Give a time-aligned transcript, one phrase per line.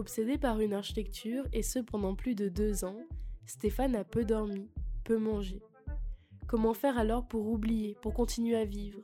[0.00, 3.06] Obsédé par une architecture, et ce pendant plus de deux ans,
[3.44, 4.70] Stéphane a peu dormi,
[5.04, 5.60] peu mangé.
[6.46, 9.02] Comment faire alors pour oublier, pour continuer à vivre?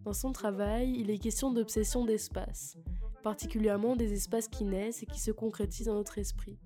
[0.00, 2.76] Dans son travail, il est question d'obsession d'espace,
[3.22, 6.58] particulièrement des espaces qui naissent et qui se concrétisent dans notre esprit.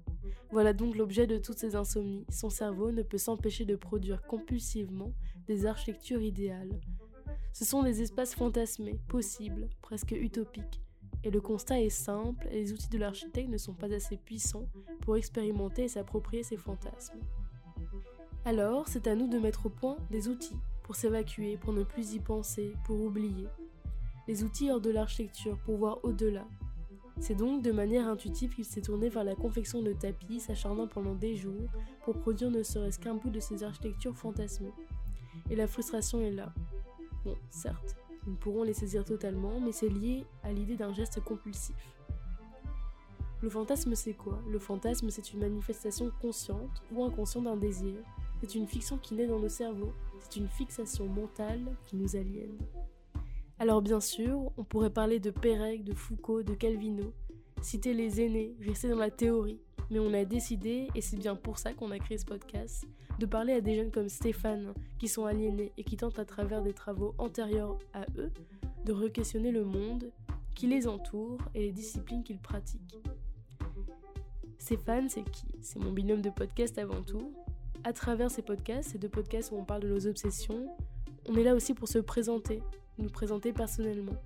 [0.50, 2.26] Voilà donc l'objet de toutes ces insomnies.
[2.28, 5.12] Son cerveau ne peut s'empêcher de produire compulsivement
[5.46, 6.80] des architectures idéales.
[7.52, 10.82] Ce sont des espaces fantasmés, possibles, presque utopiques.
[11.22, 14.66] Et le constat est simple, les outils de l'architecte ne sont pas assez puissants
[15.02, 17.20] pour expérimenter et s'approprier ces fantasmes.
[18.44, 22.14] Alors, c'est à nous de mettre au point des outils pour s'évacuer, pour ne plus
[22.14, 23.48] y penser, pour oublier.
[24.26, 26.46] Les outils hors de l'architecture pour voir au-delà,
[27.20, 31.14] c'est donc de manière intuitive qu'il s'est tourné vers la confection de tapis, s'acharnant pendant
[31.14, 31.68] des jours
[32.04, 34.72] pour produire ne serait-ce qu'un bout de ces architectures fantasmées.
[35.50, 36.54] Et la frustration est là.
[37.24, 41.76] Bon, certes, nous pourrons les saisir totalement, mais c'est lié à l'idée d'un geste compulsif.
[43.42, 44.38] Le fantasme, c'est quoi?
[44.48, 47.94] Le fantasme, c'est une manifestation consciente ou inconsciente d'un désir.
[48.40, 49.92] C'est une fiction qui naît dans nos cerveaux.
[50.20, 52.58] C'est une fixation mentale qui nous aliène.
[53.58, 57.12] Alors bien sûr, on pourrait parler de Pérec, de Foucault, de Calvino,
[57.60, 59.60] citer les aînés, rester dans la théorie,
[59.90, 62.86] mais on a décidé, et c'est bien pour ça qu'on a créé ce podcast,
[63.20, 66.62] de parler à des jeunes comme Stéphane, qui sont aliénés et qui tentent à travers
[66.62, 68.32] des travaux antérieurs à eux,
[68.86, 70.10] de re-questionner le monde
[70.54, 72.96] qui les entoure et les disciplines qu'ils pratiquent.
[74.58, 75.46] Stéphane, c'est qui?
[75.60, 77.34] C'est mon binôme de podcast avant tout.
[77.84, 80.74] À travers ces podcasts, ces deux podcasts où on parle de nos obsessions,
[81.28, 82.62] on est là aussi pour se présenter,
[82.96, 84.16] nous présenter personnellement.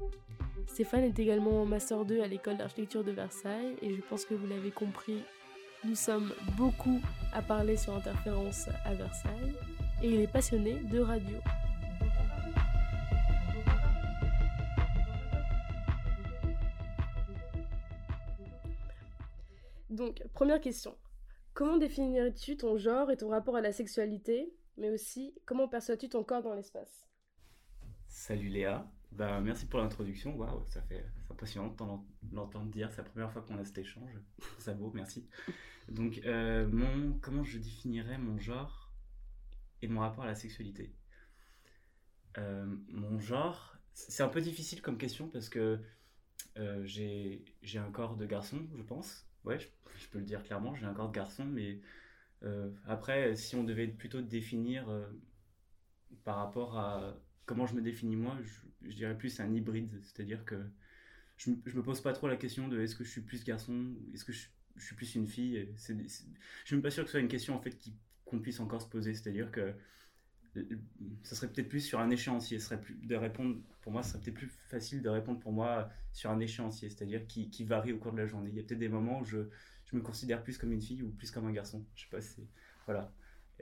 [0.68, 4.34] Stéphane est également en Master 2 à l'école d'architecture de Versailles et je pense que
[4.34, 5.24] vous l'avez compris,
[5.84, 7.00] nous sommes beaucoup
[7.32, 9.54] à parler sur Interférence à Versailles
[10.02, 11.36] et il est passionné de radio.
[19.90, 20.96] Donc, première question.
[21.52, 26.24] Comment définirais-tu ton genre et ton rapport à la sexualité, mais aussi comment perçois-tu ton
[26.24, 27.08] corps dans l'espace?
[28.08, 28.86] Salut Léa.
[29.16, 30.34] Bah, merci pour l'introduction.
[30.36, 32.90] Waouh, ça fait impressionnant de l'entendre dire.
[32.90, 34.10] C'est la première fois qu'on a cet échange.
[34.58, 35.28] Ça vaut, merci.
[35.88, 38.90] Donc, euh, mon, comment je définirais mon genre
[39.82, 40.92] et mon rapport à la sexualité?
[42.38, 45.78] Euh, Mon genre, c'est un peu difficile comme question parce que
[46.58, 47.44] euh, j'ai
[47.76, 49.26] un corps de garçon, je pense.
[49.44, 51.80] Ouais, je, je peux le dire clairement, j'ai un corps de garçon, mais
[52.86, 54.86] après, si on devait plutôt définir
[56.24, 57.16] par rapport à
[57.46, 58.36] comment je me définis moi,
[58.82, 60.56] je, dirais plus un hybride, c'est-à-dire que
[61.36, 63.94] je, je me pose pas trop la question de est-ce que je suis plus garçon,
[64.12, 64.46] est-ce que je,
[64.78, 65.68] suis plus une fille.
[65.76, 66.08] C'est, je
[66.64, 67.76] suis même pas sûr que ce soit une question en fait
[68.24, 69.74] qu'on puisse encore se poser, c'est-à-dire que
[71.22, 74.20] ça serait peut-être plus sur un échéancier, serait plus de répondre pour moi, ce serait
[74.20, 78.12] peut-être plus facile de répondre pour moi sur un échéancier, c'est-à-dire qui, varie au cours
[78.12, 78.50] de la journée.
[78.50, 79.38] Il y a peut-être des moments où je,
[79.86, 81.84] je me considère plus comme une fille ou plus comme un garçon.
[81.94, 82.46] Je sais pas, c'est
[82.86, 83.12] voilà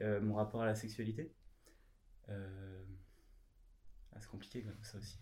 [0.00, 1.32] euh, mon rapport à la sexualité.
[2.28, 2.82] Euh,
[4.12, 5.18] ah, c'est compliqué comme ça aussi.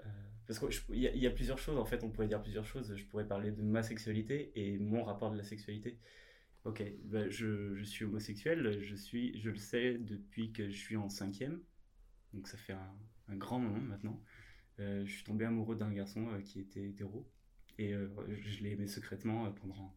[0.00, 0.08] Euh,
[0.46, 2.94] parce qu'il y, a plusieurs choses, en fait, on pourrait dire plusieurs choses.
[2.96, 5.98] Je pourrais parler de ma sexualité et mon rapport de la sexualité.
[6.64, 10.96] Ok, bah, je, je, suis homosexuel, je, suis, je le sais depuis que je suis
[10.96, 11.60] en cinquième,
[12.32, 14.20] donc ça fait un, grand moment maintenant.
[14.78, 17.28] Euh, je suis tombé amoureux d'un garçon euh, qui était hétéro
[17.78, 19.96] et je l'ai aimé secrètement pendant,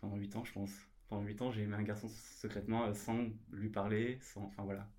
[0.00, 0.72] pendant 8 ans, je pense.
[1.08, 4.90] Pendant 8 ans, j'ai aimé un garçon secrètement sans lui parler, sans, enfin voilà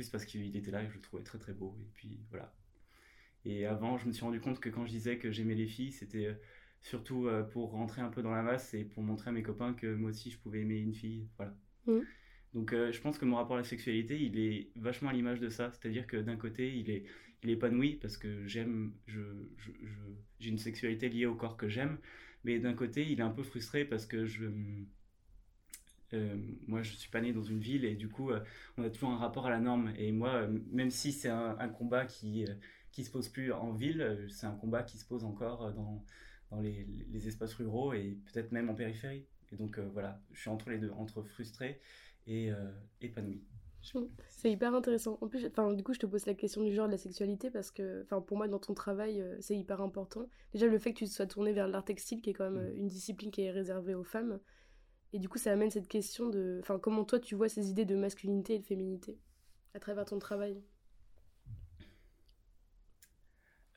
[0.00, 1.76] juste parce qu'il était là et je le trouvais très très beau.
[1.78, 2.50] Et puis voilà.
[3.44, 5.92] Et avant, je me suis rendu compte que quand je disais que j'aimais les filles,
[5.92, 6.34] c'était euh,
[6.80, 9.74] surtout euh, pour rentrer un peu dans la masse et pour montrer à mes copains
[9.74, 11.28] que moi aussi je pouvais aimer une fille.
[11.36, 11.54] Voilà.
[11.86, 11.98] Mmh.
[12.54, 15.40] Donc euh, je pense que mon rapport à la sexualité, il est vachement à l'image
[15.40, 15.70] de ça.
[15.72, 17.04] C'est-à-dire que d'un côté, il est,
[17.42, 19.20] il est épanoui parce que j'aime, je,
[19.58, 19.70] je,
[20.38, 21.98] j'ai une sexualité liée au corps que j'aime.
[22.44, 24.46] Mais d'un côté, il est un peu frustré parce que je
[26.14, 26.36] euh,
[26.66, 28.40] moi, je suis pas né dans une ville et du coup, euh,
[28.76, 29.92] on a toujours un rapport à la norme.
[29.96, 32.44] Et moi, euh, même si c'est un, un, combat qui
[32.90, 36.04] qui se pose plus en ville, c'est un combat qui se pose encore dans
[36.50, 39.24] dans les, les espaces ruraux et peut-être même en périphérie.
[39.52, 41.80] Et donc voilà, je suis entre les deux, entre frustré
[42.26, 42.50] et
[43.00, 43.42] épanoui.
[44.28, 45.16] C'est hyper intéressant.
[45.20, 47.50] En plus, enfin, du coup, je te pose la question du genre de la sexualité
[47.50, 50.28] parce que, enfin, pour moi, dans ton travail, c'est hyper important.
[50.52, 52.76] Déjà, le fait que tu sois tourné vers l'art textile, qui est quand même mmh.
[52.76, 54.40] une discipline qui est réservée aux femmes,
[55.12, 56.58] et du coup, ça amène cette question de.
[56.60, 59.18] Enfin, comment toi tu vois ces idées de masculinité et de féminité
[59.74, 60.62] à travers ton travail?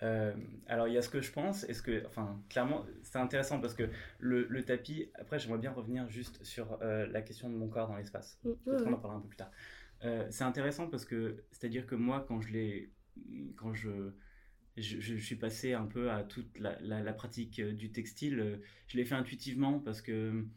[0.04, 0.34] Euh,
[0.68, 3.74] alors il y a ce que je pense, est-ce que, enfin, clairement, c'est intéressant parce
[3.74, 3.90] que
[4.20, 5.10] le, le tapis.
[5.16, 8.40] Après, j'aimerais bien revenir juste sur euh, la question de mon corps dans l'espace.
[8.44, 9.52] Mmh, Peut-être on en parlera un peu plus tard.
[10.04, 12.92] Euh, c'est intéressant parce que, c'est-à-dire que moi, quand je l'ai,
[13.56, 14.12] quand je
[14.76, 18.60] je, suis passé un peu à toute la, pratique du textile.
[18.88, 20.48] Je l'ai fait intuitivement parce que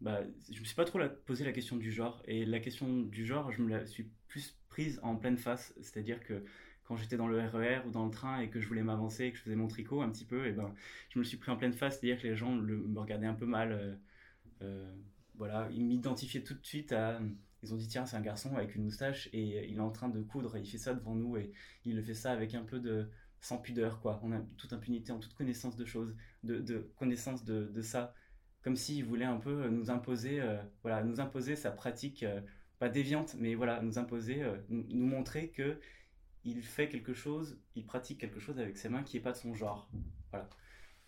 [0.00, 0.20] bah,
[0.50, 2.22] je me suis pas trop posé la question du genre.
[2.26, 5.74] Et la question du genre, je me la suis plus prise en pleine face.
[5.80, 6.44] C'est-à-dire que
[6.84, 9.30] quand j'étais dans le RER e ou dans le train et que je voulais m'avancer,
[9.30, 10.74] que je faisais mon tricot un petit peu, et ben,
[11.10, 11.98] je me suis pris en pleine face.
[12.00, 13.72] C'est-à-dire que les gens me regardaient un peu mal.
[13.72, 13.94] Euh,
[14.62, 14.94] euh,
[15.36, 17.20] voilà, ils m'identifiaient tout de suite à.
[17.62, 20.10] Ils ont dit tiens c'est un garçon avec une moustache et il est en train
[20.10, 21.50] de coudre, il fait ça devant nous et
[21.86, 23.08] il fait ça avec un peu de
[23.40, 24.20] sans pudeur quoi.
[24.22, 28.12] On a toute impunité, en toute connaissance de choses, de, connaissance de ça
[28.64, 32.40] comme s'il voulait un peu nous imposer, euh, voilà, nous imposer sa pratique, euh,
[32.78, 35.78] pas déviante, mais voilà, nous imposer, euh, nous, montrer que
[36.44, 39.36] il fait quelque chose, il pratique quelque chose avec ses mains qui n'est pas de
[39.36, 39.90] son genre.
[40.30, 40.48] Voilà.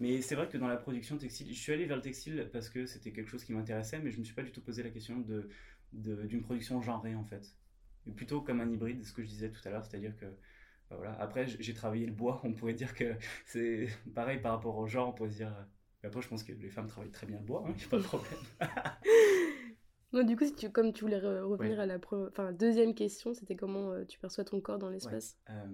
[0.01, 2.69] Mais c'est vrai que dans la production textile, je suis allé vers le textile parce
[2.69, 4.83] que c'était quelque chose qui m'intéressait, mais je ne me suis pas du tout posé
[4.83, 5.49] la question de,
[5.93, 7.55] d'une production genrée en fait.
[8.17, 10.27] Plutôt comme un hybride, ce que je disais tout à l'heure, c'est-à-dire que
[10.91, 11.19] bah voilà.
[11.21, 13.15] Après, j'ai travaillé le bois, on pourrait dire que
[13.47, 15.53] c'est pareil par rapport au genre, on pourrait dire
[16.07, 17.89] après, je pense que les femmes travaillent très bien le bois, il hein, n'y a
[17.89, 18.39] pas de problème.
[20.13, 23.57] non, du coup, si tu, comme tu voulais revenir à la enfin, deuxième question, c'était
[23.57, 25.39] comment euh, tu perçois ton corps dans l'espace?
[25.51, 25.67] euh,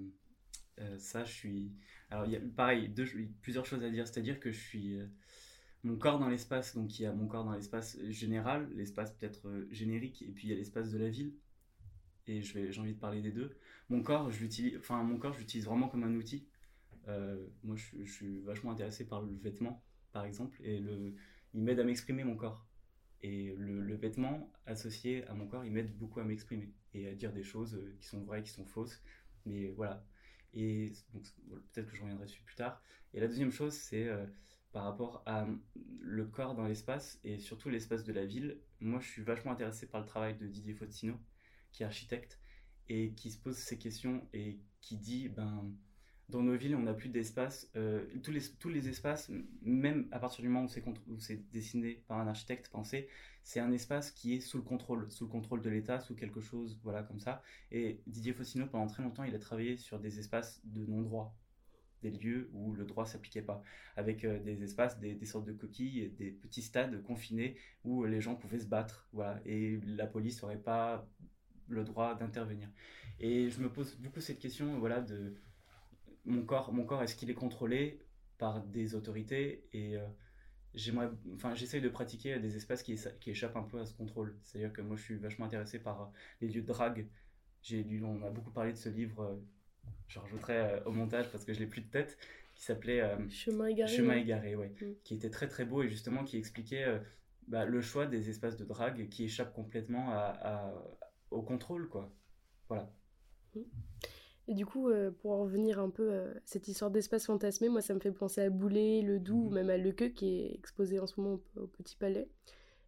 [0.80, 1.72] euh, Ça, je suis.
[2.10, 3.06] Alors, il y a pareil, deux,
[3.40, 4.06] plusieurs choses à dire.
[4.06, 4.98] C'est-à-dire que je suis.
[5.82, 9.66] mon corps dans l'espace, donc il y a mon corps dans l'espace général, l'espace peut-être
[9.70, 11.34] générique, et puis il y a l'espace de la ville.
[12.28, 13.58] Et j'ai envie de parler des deux.
[13.88, 16.46] Mon corps, je l'utilise, enfin mon corps, je l'utilise vraiment comme un outil.
[17.06, 19.82] moi, je, je, suis vachement intéressé par le vêtement
[20.12, 21.14] par exemple, et le,
[21.54, 22.66] il m'aide à m'exprimer mon corps.
[23.22, 27.32] Et le, vêtement associé à mon corps, il m'aide beaucoup à m'exprimer et à dire
[27.32, 29.00] des choses euh, qui sont vraies, qui sont fausses.
[29.46, 30.04] Mais voilà.
[30.54, 30.92] Et
[31.72, 32.82] peut-être que je reviendrai dessus plus tard.
[33.14, 34.26] Et la deuxième chose, c'est euh,
[34.72, 35.46] par rapport à
[36.00, 38.58] le corps dans l'espace et surtout l'espace de la ville.
[38.80, 41.14] Moi, je suis vachement intéressé par le travail de Didier Fontino,
[41.70, 42.40] qui est architecte
[42.88, 45.72] et qui se pose ces questions et qui dit, ben,
[46.32, 47.70] dans nos villes, on n'a plus d'espace.
[47.76, 49.30] Euh, tous, les, espaces,
[49.62, 53.08] même à partir du moment où c'est dessiné par un architecte pensé,
[53.44, 56.40] c'est un espace qui est sous le contrôle, sous le contrôle de l'État, sous quelque
[56.40, 57.42] chose, voilà, comme ça.
[57.70, 61.36] Et Didier Fossino, pendant très longtemps, il a travaillé sur des espaces de non-droit,
[62.02, 63.62] des lieux où le droit s'appliquait pas,
[63.96, 68.22] avec euh, des espaces, des, des, sortes de coquilles, des petits stades confinés où les
[68.22, 71.06] gens pouvaient se battre, voilà, et la police n'aurait pas
[71.68, 72.68] le droit d'intervenir.
[73.20, 75.34] Et je me pose beaucoup cette question, voilà, de
[76.24, 78.00] mon corps, mon corps est-ce qu'il est contrôlé
[78.38, 80.06] par des autorités et euh,
[80.74, 84.36] j'aimerais, enfin, j'essaye de pratiquer des espaces qui, qui, échappent un peu à ce contrôle.
[84.42, 86.06] C'est-à-dire que moi, je suis vachement intéressé par euh,
[86.40, 87.06] les lieux de drague.
[87.62, 89.36] J'ai lu, on a beaucoup parlé de ce livre, euh,
[90.08, 92.18] je rajouterai au montage parce que je l'ai plus de tête,
[92.54, 93.96] qui s'appelait Chemin égaré.
[93.96, 94.94] Chemin égaré, ouais, mm.
[95.04, 97.00] qui était très très beau et justement qui expliquait
[97.46, 100.74] bah, le choix des espaces de drague qui échappent complètement à,
[101.30, 102.12] au contrôle, quoi.
[102.68, 102.92] Voilà.
[103.54, 103.60] Mm.
[104.48, 107.80] Et du coup, euh, pour en revenir un peu à cette histoire d'espace fantasmé, moi
[107.80, 109.54] ça me fait penser à Boulet, Le Doux, ou mhm.
[109.54, 112.28] même à Le Queue qui est exposé en ce moment au, Petit Palais.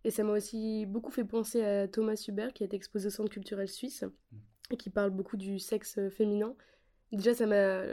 [0.04, 3.30] Et ça m'a aussi beaucoup fait penser à Thomas Hubert qui est exposé au Centre
[3.30, 4.40] culturel suisse mhm.
[4.73, 6.56] et qui parle beaucoup du sexe féminin.
[7.12, 7.84] Déjà, ça m'a,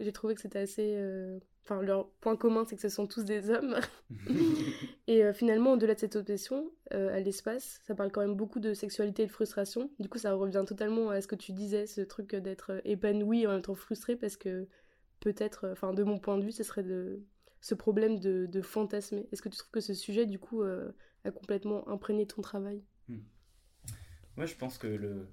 [0.00, 3.24] j'ai trouvé que c'était assez euh, Enfin, leur point commun, c'est que ce sont tous
[3.24, 3.76] des hommes.
[5.06, 8.58] et euh, finalement, au-delà de cette obsession euh, à l'espace, ça parle quand même beaucoup
[8.58, 9.90] de sexualité et de frustration.
[10.00, 13.46] Du coup, ça revient totalement à ce que tu disais, ce truc d'être épanoui et
[13.46, 14.66] en même temps frustré, parce que
[15.20, 17.22] peut-être, enfin, de mon point de vue, ce serait de
[17.60, 19.28] ce problème de, de fantasmer.
[19.30, 20.90] Est-ce que tu trouves que ce sujet, du coup, euh,
[21.24, 22.82] a complètement imprégné ton travail?
[23.06, 23.20] Hmm.
[24.36, 25.28] Moi, je pense que le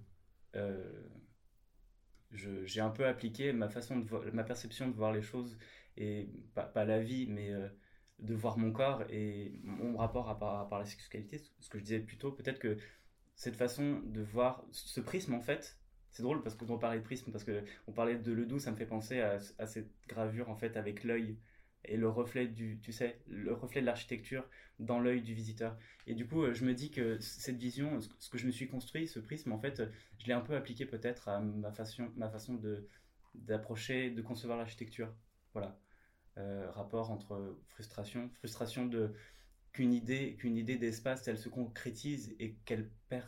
[2.32, 5.58] j'ai un peu appliqué ma façon de ma perception de voir les choses
[5.98, 7.68] et pas, la vie, mais euh,
[8.20, 12.00] de voir mon corps et mon rapport à par, la sexualité, ce que je disais
[12.00, 12.78] plus tôt, peut-être que
[13.36, 15.78] cette façon de voir ce prisme en fait,
[16.12, 18.86] c'est drôle parce qu'on parlait de prisme, parce qu'on parlait de Ledoux, ça me fait
[18.86, 21.38] penser à, cette gravure en fait avec l'œil
[21.86, 24.46] et le reflet du, tu sais, le reflet de l'architecture
[24.80, 25.78] dans l'œil du visiteur.
[26.08, 29.08] Et du coup, je me dis que cette vision, ce que je me suis construit,
[29.08, 29.82] ce prisme, en fait,
[30.18, 32.88] je l'ai un peu appliqué peut-être à ma façon, ma façon de
[33.36, 35.14] d'approcher, de concevoir l'architecture.
[35.54, 35.80] Voilà.
[36.38, 39.14] Euh, rapport entre frustration, frustration de
[39.74, 43.28] qu'une idée, qu'une idée d'espace, elle se concrétise et qu'elle perd,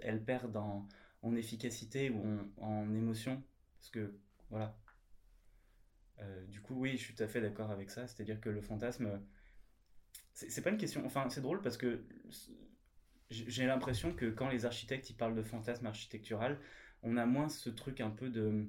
[0.00, 0.86] elle perd en,
[1.34, 2.22] efficacité ou
[2.58, 3.42] en, émotion.
[3.78, 4.14] Parce que,
[4.50, 4.78] voilà.
[6.20, 8.06] Euh, du coup, oui, je suis tout à fait d'accord avec ça.
[8.06, 9.20] C'est-à-dire que le fantasme,
[10.34, 11.04] c'est pas une question.
[11.04, 12.04] Enfin, c'est drôle parce que
[13.30, 16.60] j'ai l'impression que quand les architectes ils parlent de fantasme architectural,
[17.02, 18.68] on a moins ce truc un peu de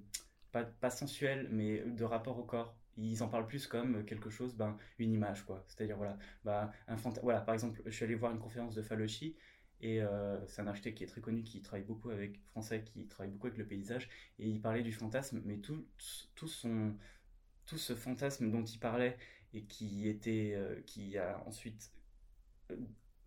[0.52, 4.56] pas, pas sensuel, mais de rapport au corps ils en parlent plus comme quelque chose,
[4.56, 5.64] ben, une image, quoi.
[5.68, 9.36] C'est-à-dire, voilà, ben, un voilà, par exemple, je suis allé voir une conférence de Falochi,
[9.82, 10.02] Et
[10.48, 13.48] c'est un architecte qui est très connu, qui travaille beaucoup avec français, qui travaille beaucoup
[13.48, 14.10] avec le paysage.
[14.40, 15.86] Et il parlait du fantasme, mais tout,
[16.36, 16.96] tout, son,
[17.66, 19.18] tout ce fantasme dont il parlait
[19.54, 21.92] et qui, était, qui a ensuite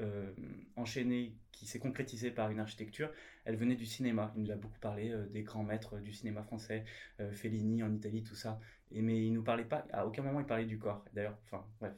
[0.03, 0.31] euh,
[0.77, 3.11] enchaînée qui s'est concrétisée par une architecture,
[3.47, 4.31] elle venait du cinéma.
[4.37, 6.85] Il nous a beaucoup parlé euh, des grands maîtres du cinéma français,
[7.21, 8.61] euh, Fellini en Italie, tout ça.
[8.91, 11.03] Et, mais il nous parlait pas, à aucun moment il parlait du corps.
[11.15, 11.95] D'ailleurs, enfin bref,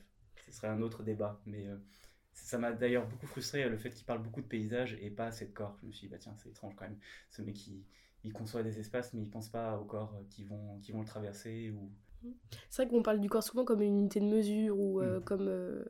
[0.46, 1.40] ce serait un autre débat.
[1.44, 1.66] Mais
[2.32, 5.46] ça m'a d'ailleurs beaucoup frustré le fait qu'il parle beaucoup de paysages et pas assez
[5.46, 5.76] de corps.
[5.80, 6.98] Je me suis dit, bah tiens, c'est étrange quand même.
[7.30, 7.82] Ce mec, il,
[8.22, 11.06] il conçoit des espaces, mais il pense pas aux corps qui vont, qui vont le
[11.06, 11.70] traverser.
[11.70, 11.90] Ou...
[12.70, 15.24] C'est vrai qu'on parle du corps souvent comme une unité de mesure ou mm.
[15.24, 15.84] comme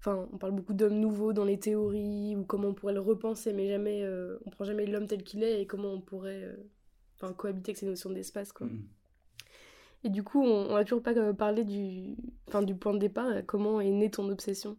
[0.00, 3.52] Enfin, on parle beaucoup d'hommes nouveaux dans les théories, ou comment on pourrait le repenser,
[3.52, 7.32] mais jamais, euh, on prend jamais l'homme tel qu'il est et comment on pourrait euh,
[7.32, 8.52] cohabiter avec ces notions d'espace.
[8.52, 8.68] Quoi.
[8.68, 8.86] Mm.
[10.04, 12.14] Et du coup, on n'a toujours pas euh, parlé du,
[12.46, 14.76] enfin, du point de départ, comment est née ton obsession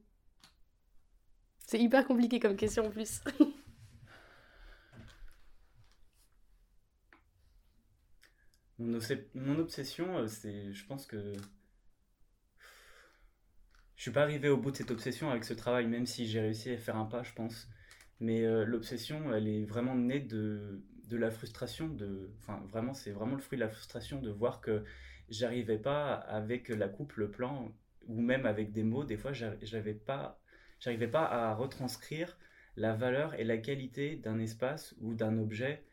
[1.67, 3.19] C'est hyper compliqué comme question en plus.
[8.79, 11.33] mon, obsession, c'est, je pense que
[13.99, 16.39] je suis pas arrivé au bout de cette obsession avec ce travail, même si j'ai
[16.39, 17.67] réussi à faire un pas, je pense.
[18.21, 21.89] Mais euh, l'obsession, elle est vraiment née de, de la frustration.
[21.89, 24.85] De, enfin, vraiment, c'est vraiment le fruit de la frustration de voir que
[25.27, 27.73] j'arrivais pas avec la coupe, le plan,
[28.07, 29.03] ou même avec des mots.
[29.03, 30.39] Des fois, j'avais pas,
[30.79, 32.37] j'arrivais pas à retranscrire
[32.77, 35.83] la valeur et la qualité d'un espace ou d'un objet,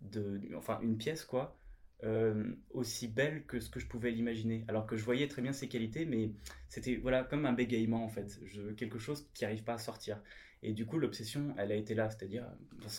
[0.00, 1.56] de, enfin, une pièce, quoi,
[2.04, 4.64] euh, aussi belle que ce que je pouvais l'imaginer.
[4.68, 6.32] Alors que je voyais très bien ses qualités, mais
[6.68, 8.40] c'était voilà comme un bégaiement en fait,
[8.76, 10.20] quelque chose qui n'arrive pas à sortir.
[10.62, 12.46] Et du coup, l'obsession, elle a été là, c'est-à-dire,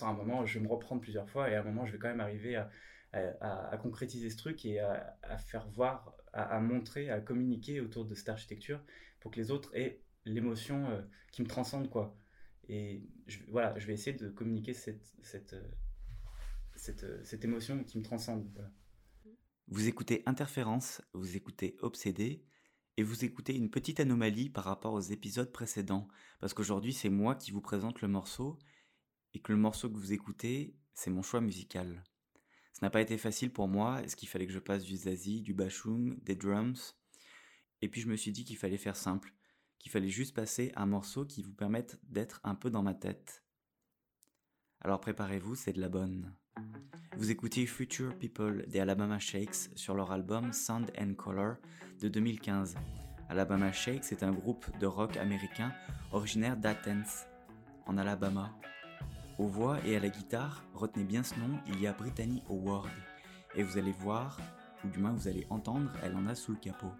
[0.02, 1.98] à un moment, je vais me reprendre plusieurs fois, et à un moment, je vais
[1.98, 7.80] quand même arriver à, concrétiser ce truc et à, faire voir, à, montrer, à communiquer
[7.80, 8.80] autour de cette architecture
[9.20, 11.00] pour que les autres aient l'émotion euh,
[11.32, 12.16] qui me transcende, quoi.
[12.68, 13.02] Et
[13.48, 15.62] voilà, je vais essayer de communiquer cette, cette, euh,
[16.76, 18.46] cette, cette émotion qui me transcende.
[19.68, 22.44] Vous écoutez Interférence, vous écoutez Obsédé,
[22.98, 26.06] et vous écoutez une petite anomalie par rapport aux épisodes précédents,
[26.38, 28.58] parce qu'aujourd'hui c'est moi qui vous présente le morceau,
[29.32, 32.04] et que le morceau que vous écoutez, c'est mon choix musical.
[32.74, 35.40] Ce n'a pas été facile pour moi, est-ce qu'il fallait que je passe du zazie,
[35.40, 36.94] du bashung, des drums,
[37.80, 39.32] et puis je me suis dit qu'il fallait faire simple,
[39.78, 43.42] qu'il fallait juste passer un morceau qui vous permette d'être un peu dans ma tête.
[44.82, 46.36] Alors préparez-vous, c'est de la bonne.
[47.16, 51.54] Vous écoutez Future People des Alabama Shakes sur leur album Sound and Color
[52.00, 52.74] de 2015.
[53.28, 55.72] Alabama Shakes est un groupe de rock américain
[56.10, 57.26] originaire d'Athens,
[57.86, 58.52] en Alabama.
[59.38, 62.90] Aux voix et à la guitare, retenez bien ce nom, il y a Brittany Howard.
[63.54, 64.40] Et vous allez voir,
[64.84, 66.92] ou du moins vous allez entendre, elle en a sous le capot.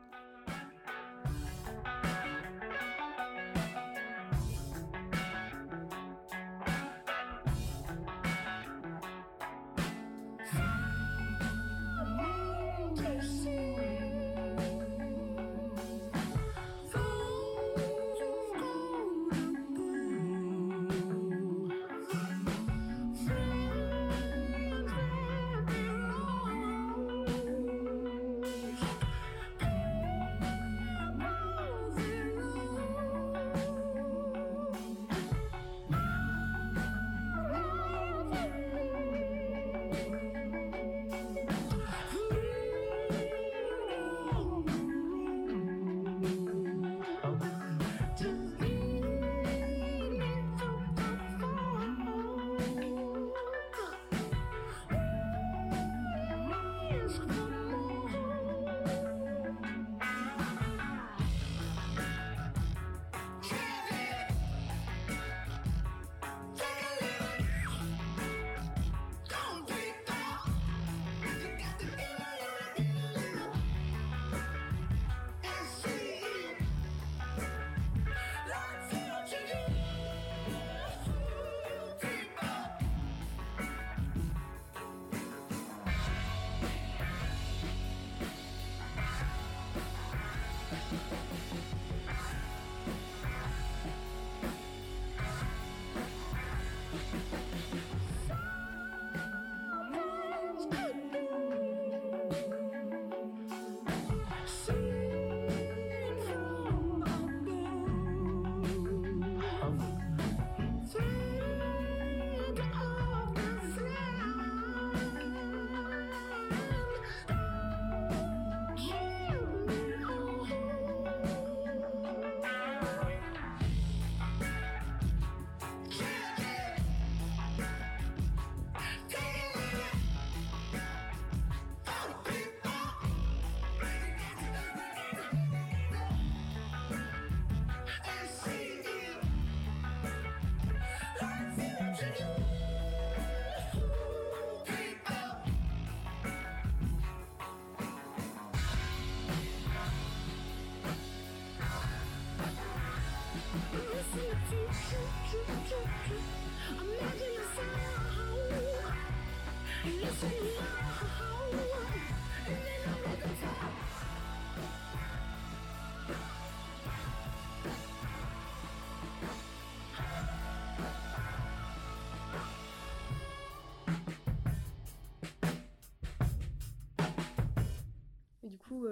[57.17, 57.44] Thank you.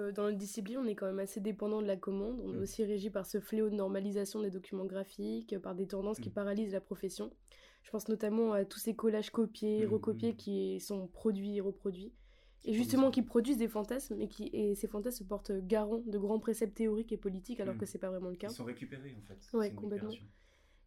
[0.03, 2.39] Euh, dans notre discipline, on est quand même assez dépendant de la commande.
[2.43, 2.61] On est mm.
[2.61, 6.33] aussi régi par ce fléau de normalisation des documents graphiques, par des tendances qui mm.
[6.33, 7.31] paralysent la profession.
[7.83, 12.13] Je pense notamment à tous ces collages copiés, mm, recopiés qui sont produits et reproduits.
[12.65, 16.17] Et justement, qui produisent des fantasmes et, qui, et ces fantasmes se portent garant de
[16.17, 18.47] grands préceptes théoriques et politiques, alors que c'est pas vraiment le cas.
[18.47, 19.57] Ils sont récupérés en fait.
[19.57, 20.11] Ouais, complètement.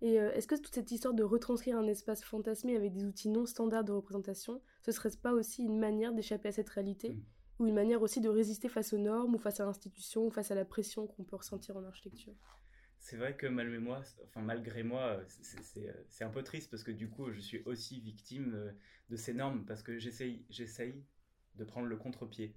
[0.03, 3.29] Et euh, est-ce que toute cette histoire de retranscrire un espace fantasmé avec des outils
[3.29, 7.19] non standards de représentation, ce serait pas aussi une manière d'échapper à cette réalité
[7.59, 10.51] ou une manière aussi de résister face aux normes ou face à l'institution ou face
[10.51, 12.35] à la pression qu'on peut ressentir en architecture?
[13.07, 15.21] C'est vrai que malgré moi, enfin malgré moi,
[16.09, 18.73] c'est un peu triste parce que du coup, je suis aussi victime euh,
[19.11, 20.45] de ces normes parce que j'essaye,
[21.55, 22.57] de prendre le contre-pied.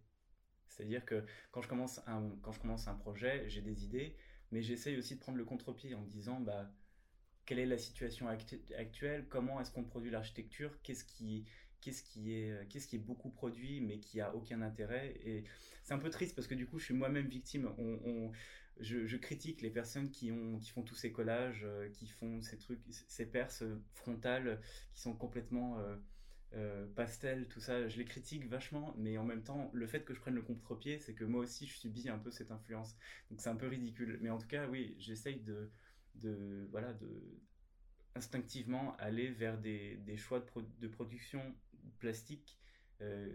[0.68, 4.18] C'est-à-dire que quand je commence un, quand je commence un projet, j'ai des idées,
[4.50, 6.74] mais j'essaye aussi de prendre le contre-pied en me disant, bah,
[7.46, 11.46] quelle est la situation actuelle, comment est-ce qu'on produit l'architecture, qu'est-ce qui,
[11.80, 15.14] qu'est-ce qui est euh, qui est beaucoup produit mais qui a aucun intérêt?
[15.24, 15.44] Et
[15.84, 17.68] c'est un peu triste parce que du coup je suis moi-même victime
[18.80, 22.58] je, critique les personnes qui ont qui font tous ces collages euh, qui font ces
[22.58, 23.64] trucs ces perces
[23.94, 24.62] frontales
[24.94, 25.78] qui sont complètement
[26.54, 27.88] euh, pastel tout ça.
[27.88, 31.00] Je les critique vachement mais en même temps le fait que je prenne le contre-pied
[31.00, 32.96] c'est que moi aussi je subis un peu cette influence.
[33.30, 34.20] Donc c'est un peu ridicule.
[34.22, 35.72] Mais en tout cas oui j'essaye de
[36.72, 36.94] voilà
[38.16, 40.44] instinctivement aller vers des, choix
[40.80, 41.42] de, production
[42.00, 42.60] plastique
[43.02, 43.30] euh,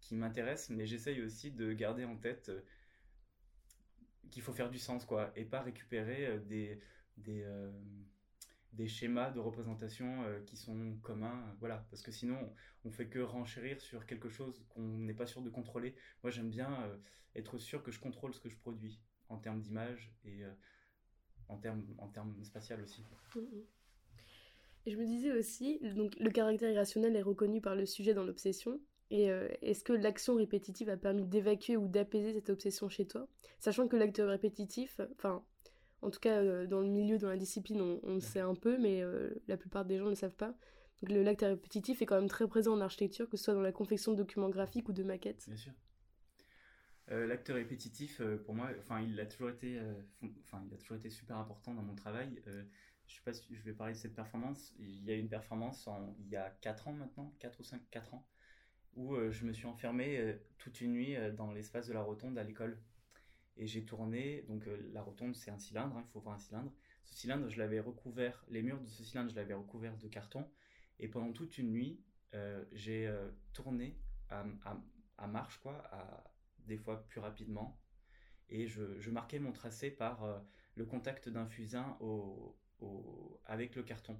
[0.00, 2.60] qui m'intéresse, mais j'essaye aussi de garder en tête euh,
[4.30, 6.80] qu'il faut faire du sens, quoi, et pas récupérer euh, des,
[7.16, 7.46] des,
[8.72, 12.38] des schémas de représentation qui sont communs, voilà, parce que sinon
[12.84, 15.94] on fait que renchérir sur quelque chose qu'on n'est pas sûr de contrôler.
[16.22, 16.90] Moi j'aime bien
[17.34, 20.42] être sûr que je contrôle ce que je produis en termes d'image et
[21.48, 23.04] en termes en termes spatial aussi.
[24.86, 28.24] Et je me disais aussi, donc le caractère irrationnel est reconnu par le sujet dans
[28.24, 28.80] l'obsession.
[29.12, 33.28] Et euh, est-ce que l'action répétitive a permis d'évacuer ou d'apaiser cette obsession chez toi?
[33.58, 35.44] Sachant que l'acteur répétitif, enfin,
[36.00, 38.78] en tout cas euh, dans le milieu, dans la discipline, on, le sait un peu,
[38.78, 40.54] mais euh, la plupart des gens ne le savent pas.
[41.02, 43.60] Donc le l'acteur répétitif est quand même très présent en architecture, que ce soit dans
[43.60, 45.44] la confection de documents graphiques ou de maquettes.
[45.46, 45.72] Bien sûr.
[47.08, 49.78] l'acteur répétitif, pour moi, enfin, il a toujours été,
[50.42, 52.42] enfin, il a toujours été super important dans mon travail
[53.12, 54.74] je sais pas si je vais parler de cette performance.
[54.78, 55.88] Il y a une performance
[56.20, 58.26] il y a 4 ans maintenant, 4 ou 5, 4 ans,
[58.94, 62.02] où euh, je me suis enfermé euh, toute une nuit euh, dans l'espace de la
[62.02, 62.78] rotonde à l'école.
[63.56, 66.72] Et j'ai tourné, donc la rotonde c'est un cylindre, hein, il faut voir un cylindre.
[67.04, 70.48] Ce cylindre, je l'avais recouvert, les murs de ce cylindre, je l'avais recouvert de carton.
[70.98, 72.00] Et pendant toute une nuit,
[72.72, 73.14] j'ai
[73.52, 73.98] tourné
[74.30, 75.82] à, marche, quoi,
[76.60, 77.78] des fois plus rapidement.
[78.48, 80.42] Et je, marquais mon tracé par
[80.74, 81.98] le contact d'un fusain
[83.44, 84.18] avec le carton.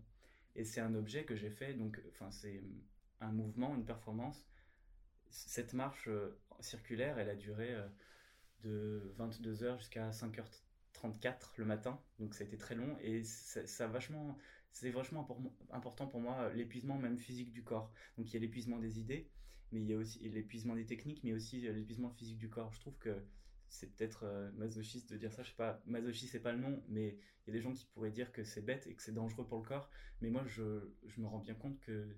[0.56, 2.62] Et c'est un objet que j'ai fait, donc c'est
[3.20, 4.46] un mouvement, une performance.
[5.32, 7.88] Cette marche euh, circulaire, elle a duré euh,
[8.62, 14.36] de 22h jusqu'à 5h34 le matin, donc ça a été très long et ça, vachement,
[14.70, 15.26] c'est vachement
[15.70, 17.90] important pour moi l'épuisement même physique du corps.
[18.18, 19.30] Donc il y a l'épuisement des idées,
[19.72, 22.70] mais il y a aussi l'épuisement des techniques, mais aussi euh, l'épuisement physique du corps.
[22.74, 23.24] Je trouve que
[23.68, 27.16] c'est peut-être masochiste de dire ça, je sais pas, masochiste c'est pas le nom, mais
[27.46, 29.46] il y a des gens qui pourraient dire que c'est bête et que c'est dangereux
[29.46, 29.88] pour le corps,
[30.20, 32.14] mais moi je, je me rends bien compte que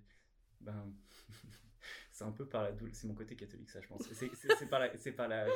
[0.61, 0.93] ben
[2.15, 4.81] c'est un peu par la douleur, c'est mon côté catholique ça je pense, c'est par,
[4.81, 5.47] la, par, la,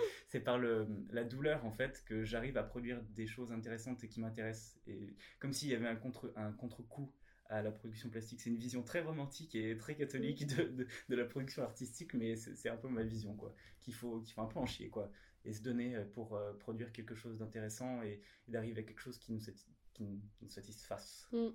[0.44, 4.20] par le, la douleur en fait que j'arrive à produire des choses intéressantes et qui
[4.20, 7.10] m'intéressent, et comme s'il y avait un contre un contre-coup
[7.50, 8.42] à la production plastique.
[8.42, 12.68] C'est une vision très romantique et très catholique de, de, la production artistique, mais c'est
[12.68, 13.54] un peu ma vision, quoi.
[13.80, 15.10] Qu'il faut, qu'il faut un peu en chier, quoi
[15.44, 19.32] et se donner pour euh, produire quelque chose d'intéressant et, d'arriver à quelque chose qui
[19.32, 19.40] nous,
[19.98, 21.28] qui nous satisfasse.
[21.32, 21.48] Mm.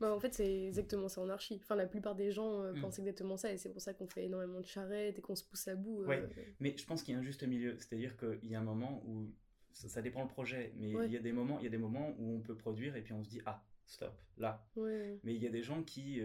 [0.00, 1.60] Bah, en fait, c'est exactement ça en archi.
[1.62, 2.80] Enfin, la plupart des gens euh, mm.
[2.80, 5.44] pensent exactement ça et c'est pour ça qu'on fait énormément de charrettes et qu'on se
[5.44, 6.04] pousse à bout.
[6.04, 6.28] Ouais,
[6.60, 7.76] mais je pense qu'il y a un juste milieu.
[7.78, 9.32] C'est-à-dire qu'il y a un moment où
[9.72, 12.14] ça, dépend le projet, mais il, y a des moments, il y a des moments
[12.18, 14.66] où on peut produire et puis on se dit Ah, stop, là.
[14.76, 16.20] Mais il y a des gens qui.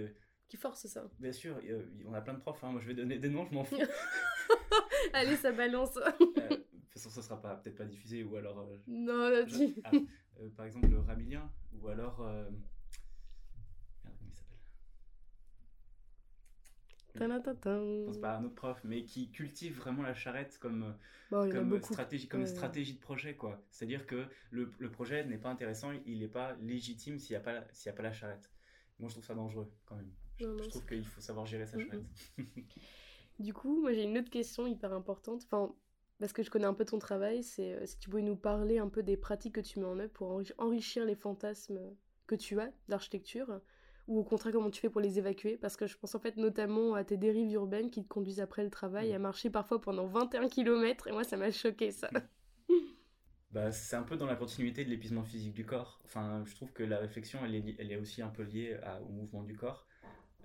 [0.48, 1.10] qui forcent ça.
[1.20, 1.60] Bien sûr,
[2.06, 2.64] on a plein de profs.
[2.64, 2.72] Hein.
[2.72, 3.78] Moi, je vais donner des noms, je m'en fous.
[5.14, 6.65] Allez, ça balance toute
[7.06, 8.60] façon, ça sera pas peut-être pas diffusé ou alors.
[8.60, 9.76] Euh, non, là, tu...
[9.84, 9.92] Ah,
[10.42, 12.22] euh, par exemple, le Rabilien ou alors.
[12.22, 12.50] Euh,
[14.04, 14.58] merde, comment il s'appelle?
[17.14, 20.96] Je pense pas à un autre prof, mais qui cultive vraiment la charrette comme,
[21.32, 22.48] Bon, stratégie, comme Ouais.
[22.48, 23.36] stratégie de projet.
[23.36, 23.62] quoi.
[23.72, 27.40] C'est-à-dire que le, le projet n'est pas intéressant, il n'est pas légitime s'il n'y a,
[27.42, 28.52] pas la- s'il y a pas la charrette.
[29.00, 30.12] Moi, je trouve ça dangereux quand même.
[30.38, 31.86] Je, Non, non, je trouve qu'il faut savoir gérer sa Mhm.
[31.86, 32.06] charrette.
[33.38, 35.44] Du coup, moi j'ai une autre question hyper importante.
[35.44, 35.76] Enfin,
[36.20, 38.80] parce que je connais un peu ton travail, c'est euh, si tu pouvais nous parler
[38.80, 41.80] un peu des pratiques que tu mets en œuvre pour enri- enrichir les fantasmes
[42.28, 43.60] que tu as d'architecture,
[44.08, 45.58] ou au contraire comment tu fais pour les évacuer?
[45.58, 48.64] Parce que je pense en fait notamment à tes dérives urbaines qui te conduisent après
[48.64, 49.16] le travail Mhm.
[49.16, 52.10] à marcher parfois pendant 21 km, et moi ça m'a choqué ça.
[53.52, 56.02] Bah, c'est un peu dans la continuité de l'épuisement physique du corps.
[56.04, 59.02] Enfin, je trouve que la réflexion, elle est, elle est aussi un peu liée à-
[59.02, 59.88] au mouvement du corps.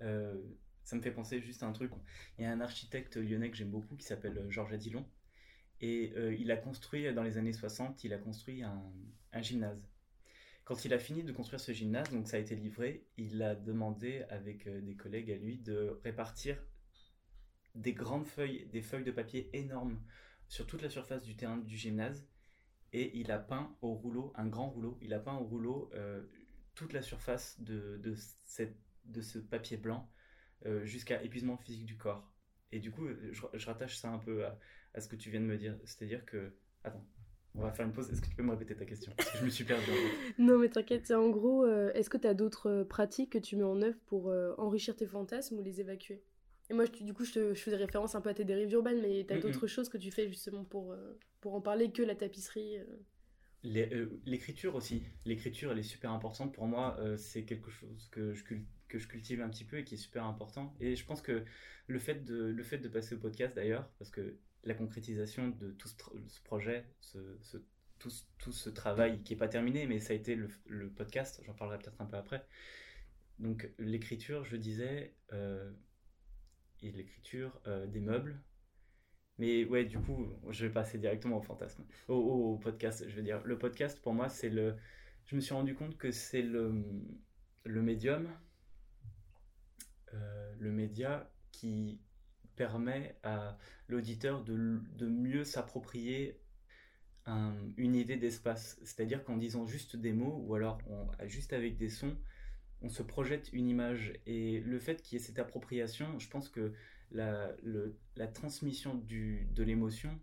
[0.01, 0.35] Euh,
[0.83, 1.91] ça me fait penser juste à un truc.
[2.37, 5.05] Il y a un architecte lyonnais que j'aime beaucoup qui s'appelle euh, Georges Adilon.
[5.81, 9.89] Et euh, il a construit, dans les années 60, il a construit un, gymnase.
[10.63, 13.55] Quand il a fini de construire ce gymnase, donc ça a été livré, il a
[13.55, 16.63] demandé avec euh, des collègues à lui de répartir
[17.73, 19.99] des grandes feuilles, des feuilles de papier énormes
[20.47, 22.27] sur toute la surface du terrain du gymnase
[22.93, 26.21] et il a peint au rouleau, un grand rouleau, il a peint au rouleau euh,
[26.75, 27.99] toute la surface de,
[29.21, 30.09] ce papier blanc
[30.83, 32.31] jusqu'à épuisement physique du corps.
[32.71, 34.57] Et du coup, je, je rattache ça un peu à,
[34.93, 36.51] à ce que tu viens de me dire, c'est-à-dire que...
[36.83, 37.05] Attends,
[37.53, 39.11] on va faire une pause, est-ce que tu peux me répéter ta question?
[39.17, 40.33] Parce que je me suis perdu en fait.
[40.39, 43.37] non mais t'inquiète, c'est en gros, euh, est-ce que tu as d'autres euh, pratiques que
[43.37, 46.23] tu mets en œuvre pour euh, enrichir tes fantasmes ou les évacuer?
[46.69, 48.71] Et moi, je- du coup, je, te, je faisais référence un peu à tes dérives
[48.71, 51.91] urbaines, mais tu as d'autres choses que tu fais justement pour, euh, pour en parler
[51.91, 52.77] que la tapisserie
[53.63, 55.03] L'écriture aussi.
[55.25, 56.53] L'écriture, elle est super importante.
[56.53, 56.97] Pour moi.
[57.17, 58.43] c'est quelque chose que je,
[58.91, 60.75] que je cultive un petit peu et qui est super important.
[60.79, 61.43] Et je pense que
[61.87, 65.71] le fait de, le fait de passer au podcast d'ailleurs, parce que la concrétisation de
[65.71, 65.95] tout ce,
[66.43, 67.17] projet, ce,
[67.99, 71.41] tout, tout ce travail qui n'est pas terminé, mais ça a été le, le podcast,
[71.45, 72.45] j'en parlerai peut-être un peu après.
[73.39, 75.71] Donc l'écriture, je disais, euh,
[76.81, 78.39] et l'écriture euh, des meubles,
[79.37, 83.05] mais ouais, du coup, je vais passer directement au fantasme, au, au- au podcast.
[83.07, 84.75] Je veux dire, le podcast, pour moi, c'est le.
[85.25, 86.83] Je me suis rendu compte que c'est le,
[87.63, 88.27] le médium,
[90.13, 91.99] euh, le média qui
[92.55, 96.39] permet à l'auditeur de, de mieux s'approprier
[97.25, 98.77] un- une idée d'espace.
[98.83, 102.17] C'est-à-dire qu'en disant juste des mots, ou alors on- juste avec des sons,
[102.81, 104.13] on se projette une image.
[104.25, 106.73] Et le fait qu'il y ait cette appropriation, je pense que
[107.11, 107.51] la,
[108.15, 110.19] la transmission de l'émotion,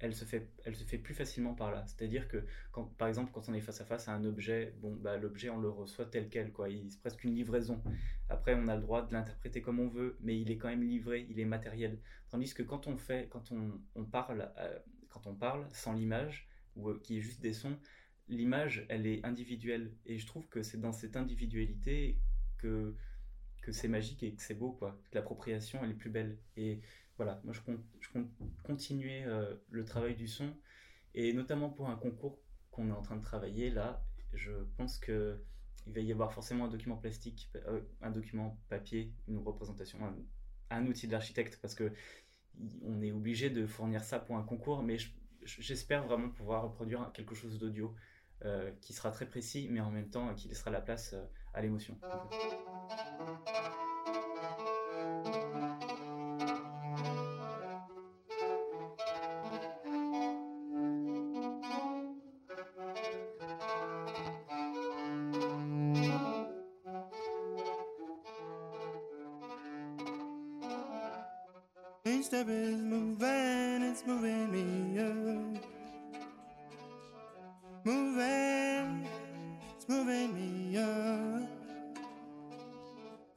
[0.00, 1.84] elle se, fait, elle se fait plus facilement par là.
[1.86, 4.94] C'est-à-dire que, quand, par exemple, quand on est face à face à un objet, bon,
[4.94, 6.68] bah, l'objet, on le reçoit tel quel, quoi.
[6.68, 7.82] Il- C'est presque une livraison.
[8.28, 10.82] Après, on a le droit de l'interpréter comme on veut, mais il est quand même
[10.84, 11.98] livré, il est matériel.
[12.30, 13.50] Tandis que quand on fait, quand
[13.96, 17.76] on, parle, euh, quand on parle sans l'image, ou euh, qui est juste des sons,
[18.28, 19.92] l'image, elle est individuelle.
[20.06, 22.18] Et je trouve que c'est dans cette individualité
[22.58, 22.94] que,
[23.62, 25.00] que c'est magique et que c'est beau, quoi.
[25.10, 26.38] Que l'appropriation, elle est plus belle.
[26.56, 26.80] Et
[27.18, 28.28] voilà, moi, je compte,
[28.62, 30.54] continuer euh, le travail du son.
[31.14, 32.38] Et notamment pour un concours
[32.70, 34.02] qu'on est en train de travailler, là,
[34.32, 35.42] je pense que
[35.86, 39.98] il va y avoir forcément un document plastique, euh, un document papier, une représentation,
[40.70, 41.92] un, outil de l'architecte, parce que
[42.82, 45.10] on est obligé de fournir ça pour un concours, mais je-
[45.42, 47.94] je- j'espère vraiment pouvoir reproduire quelque chose d'audio
[48.44, 51.14] euh, qui sera très précis, mais en même temps qui laissera la place
[51.54, 51.98] à l'émotion.
[52.30, 53.97] fait.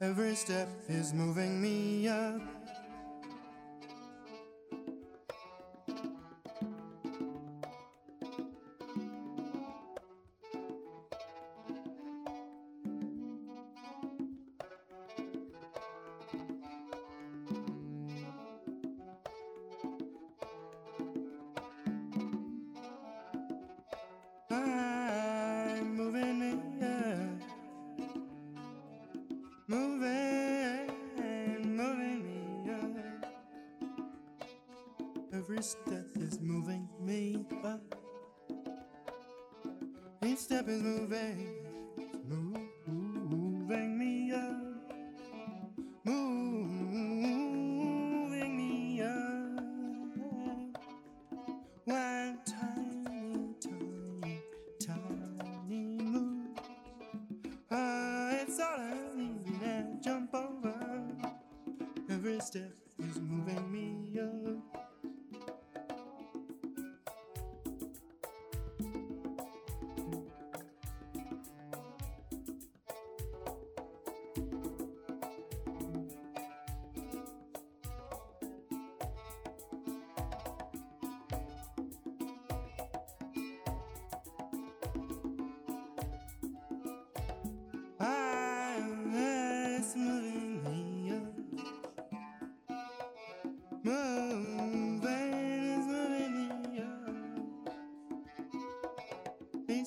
[0.02, 2.61] Every step is moving me up.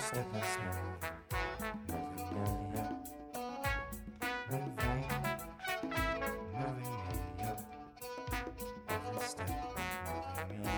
[0.00, 0.56] Step is
[2.32, 2.96] moving, me.
[4.50, 5.04] Moving,
[6.58, 6.90] moving
[7.36, 7.60] me up.
[8.88, 9.50] Every step
[10.48, 10.72] moving me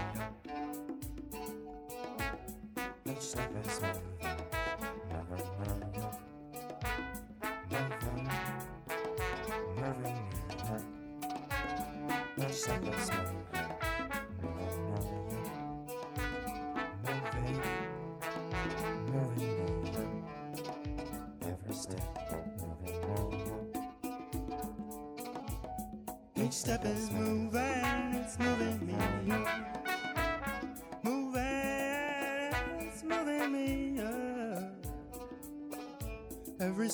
[12.53, 13.42] step is step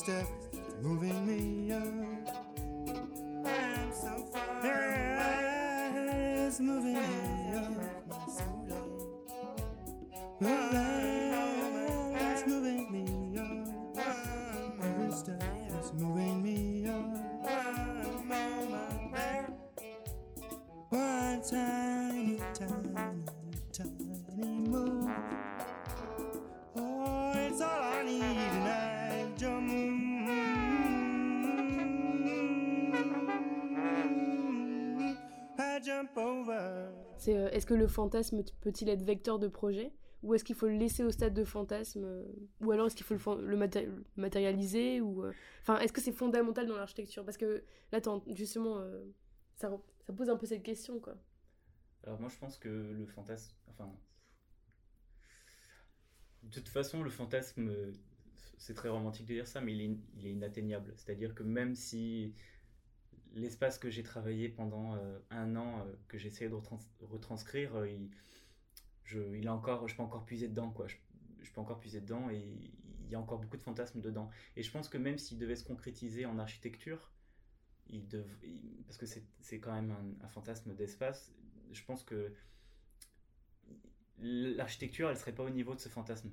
[0.09, 0.27] step
[0.81, 1.83] moving me up.
[3.45, 5.93] I'm so far away.
[6.47, 7.75] It's moving me up.
[8.33, 8.45] So
[12.21, 13.05] it's moving me
[13.39, 13.69] up.
[14.83, 15.43] Every step
[15.79, 17.05] is moving me up.
[20.89, 21.78] One tiny,
[37.19, 39.93] C'est euh, est-ce que le fantasme peut-il être vecteur de projet?
[40.23, 42.25] Ou est-ce qu'il faut le laisser au stade de fantasme euh,
[42.61, 43.57] ou alors est-ce qu'il faut le,
[44.17, 47.25] matérialiser ou euh, enfin est-ce que c'est fondamental dans l'architecture?
[47.25, 48.81] Parce que là justement
[49.55, 49.71] ça,
[50.07, 51.17] ça pose un peu cette question quoi.
[52.05, 53.93] Alors moi je pense que le fantasme, enfin,
[56.43, 57.71] de toute façon le fantasme,
[58.59, 60.93] c'est très romantique de dire ça, mais il est, il est inatteignable.
[60.97, 62.35] C'est-à-dire que même si
[63.39, 67.77] l'espace que j'ai travaillé pendant euh, un an, euh, que j'ai essayé de retrans- retranscrire,
[67.77, 68.11] euh, il,
[69.05, 70.87] je, a encore, je peux encore puiser dedans, quoi.
[70.87, 70.97] Je,
[71.53, 74.31] peux encore puiser dedans et il y a encore beaucoup de fantasmes dedans.
[74.57, 77.11] Et je pense que même s'il devait se concrétiser en architecture,
[78.87, 81.33] parce que c'est quand même un, fantasme d'espace,
[81.73, 82.35] je pense que
[84.19, 86.31] l'architecture, elle serait pas au niveau de ce fantasme.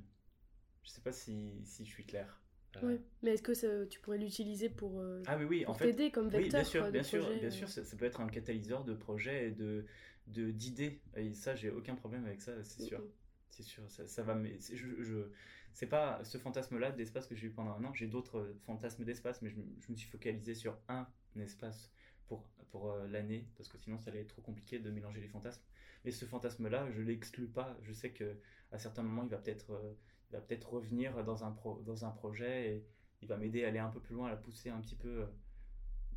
[0.83, 2.44] Je sais pas si je suis clair.
[2.83, 3.01] Euh, Ouais.
[3.23, 5.91] Mais est-ce que ça- tu pourrais l'utiliser pour, euh, Ah oui, oui, en pour fait,
[5.93, 7.51] t'aider comme oui, vecteur bien sûr, quoi, bien sûr, projet, bien euh.
[7.51, 9.85] sûr, ça, ça peut être un catalyseur de projet et de
[10.27, 11.01] de- d'idées.
[11.15, 12.99] Et ça, j'ai aucun problème avec ça, c'est sûr.
[12.99, 13.05] Mhm.
[13.51, 14.33] C'est sûr, ça, ça va.
[14.33, 15.29] Mais c'est- je, je-
[15.71, 17.93] c'est pas ce fantasme-là d'espace que j'ai eu pendant un an.
[17.93, 21.05] J'ai d'autres euh, fantasmes d'espace, mais je, me- je me suis focalisé sur un
[21.39, 21.91] espace
[22.27, 25.27] pour, pour euh, l'année, parce que sinon ça allait être trop compliqué de mélanger les
[25.27, 25.61] fantasmes.
[26.05, 27.77] Mais ce fantasme-là, je l'exclus pas.
[27.83, 28.35] Je sais que
[28.71, 29.93] à certains moments, il va peut-être euh,
[30.29, 32.85] il va peut-être revenir dans un, pro, dans un projet et
[33.21, 35.21] il va m'aider à aller un peu plus loin, à la pousser un petit peu,
[35.23, 35.25] euh,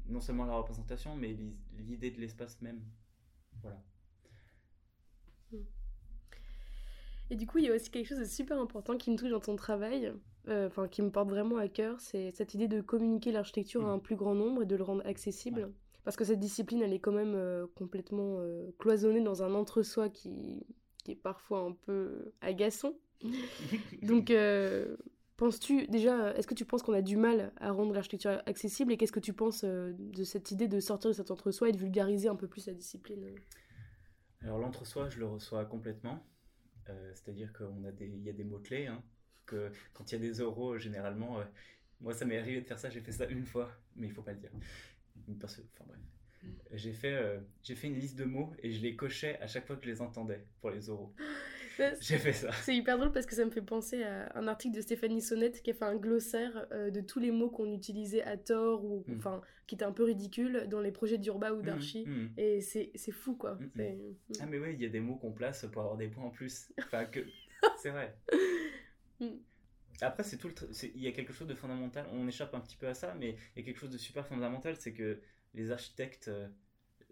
[0.06, 2.82] non seulement la représentation, mais l'i- l'idée de l'espace même.
[3.62, 3.82] Voilà.
[7.30, 9.30] Et du coup, il y a aussi quelque chose de super important qui me touche
[9.30, 10.12] dans ton travail,
[10.48, 13.88] euh, enfin qui me porte vraiment à cœur, c'est cette idée de communiquer l'architecture à
[13.88, 13.94] Mhm.
[13.94, 15.70] un plus grand nombre et de le rendre accessible.
[16.04, 20.08] Parce que cette discipline, elle est quand même euh, complètement euh, cloisonnée dans un entre-soi
[20.08, 20.64] qui,
[21.04, 22.94] qui est parfois un peu agaçant.
[24.02, 24.96] Donc, euh,
[25.38, 28.96] Penses-tu déjà, est-ce que tu penses qu'on a du mal à rendre l'architecture accessible et
[28.96, 31.78] qu'est-ce que tu penses euh, de cette idée de sortir de cet entre-soi et de
[31.78, 33.24] vulgariser un peu plus la discipline?
[34.42, 36.26] Alors l'entre-soi, je le reçois complètement.
[36.88, 38.86] Euh, C'est-à-dire qu'il a des, il y a des mots-clés.
[38.86, 39.00] Hein,
[39.46, 41.44] que quand il y a des euros, généralement, euh,
[42.00, 44.22] moi ça m'est arrivé de faire ça, j'ai fait ça une fois, mais il faut
[44.22, 44.50] pas le dire.
[45.28, 45.98] Enfin bref.
[46.42, 46.48] Mm.
[46.72, 49.66] J'ai fait, euh, j'ai fait une liste de mots et je les cochais à chaque
[49.66, 51.14] fois que je les entendais pour les euros.
[52.00, 52.52] J'ai fait ça.
[52.52, 55.62] C'est hyper drôle parce que ça me fait penser à un article de Stéphanie Sonnette
[55.62, 59.04] qui a fait un glossaire euh, de tous les mots qu'on utilisait à tort ou
[59.08, 59.16] Mm.
[59.16, 62.04] enfin qui étaient un peu ridicules dans les projets d'Urba ou d'Archi.
[62.06, 62.30] Mm, mm.
[62.38, 63.54] Et c'est fou quoi.
[63.54, 64.14] Mm, mm.
[64.40, 66.30] Ah mais ouais, il y a des mots qu'on place pour avoir des points en
[66.30, 66.72] plus.
[66.78, 67.20] Enfin que
[67.76, 68.16] c'est vrai.
[69.20, 69.26] Mm.
[70.00, 70.54] Après c'est tout le
[70.94, 73.36] il y a quelque chose de fondamental, on échappe un petit peu à ça mais
[73.56, 75.20] il y a quelque chose de super fondamental, c'est que
[75.54, 76.48] les architectes euh,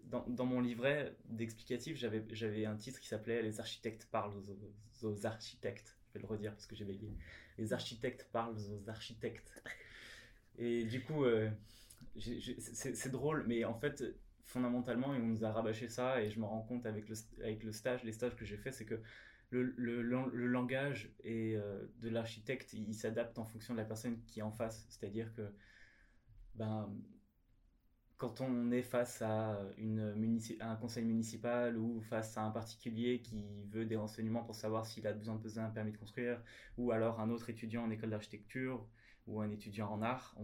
[0.09, 4.33] dans, mon livret d'explicatif, j'avais un titre qui s'appelait les architectes parlent
[5.03, 5.97] aux, architectes.
[6.07, 7.13] Je vais le redire parce que j'ai bégayé.
[7.57, 9.61] Les architectes parlent aux architectes.
[10.57, 11.49] Et du coup euh,
[12.17, 14.03] c'est drôle mais en fait
[14.47, 18.13] fondamentalement, on nous a rabâché ça et je me rends compte avec le, stage, les
[18.13, 18.99] stages que j'ai fait, c'est que
[19.49, 24.51] le, langage euh, de l'architecte, il s'adapte en fonction de la personne qui est en
[24.51, 24.85] face.
[24.89, 25.53] C'est-à-dire que
[26.55, 26.89] ben,
[28.17, 29.59] quand on est face à,
[30.59, 35.05] un conseil municipal ou face à un particulier qui veut des renseignements pour savoir s'il
[35.07, 36.41] a besoin de poser un permis de construire,
[36.77, 38.85] ou alors un autre étudiant en école d'architecture
[39.27, 40.35] ou un étudiant en art,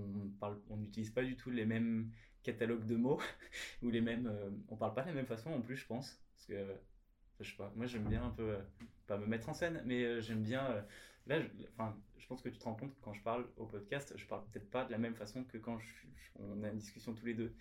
[0.70, 2.12] on n'utilise pas du tout les mêmes
[2.44, 3.22] catalogues de mots
[3.82, 4.28] ou les mêmes.
[4.28, 6.76] euh, on parle pas de la même façon en plus, je pense, parce que euh,
[7.40, 7.72] je sais pas.
[7.76, 8.60] Moi, j'aime bien un peu euh,
[9.08, 10.86] pas me mettre en scène, mais euh, j'aime bien.
[11.30, 13.48] Euh, là, je, enfin, je pense que tu te rends compte que quand je parle
[13.58, 16.64] au podcast, je parle peut-être pas de la même façon que quand je, je- on
[16.64, 17.54] a une discussion tous les deux.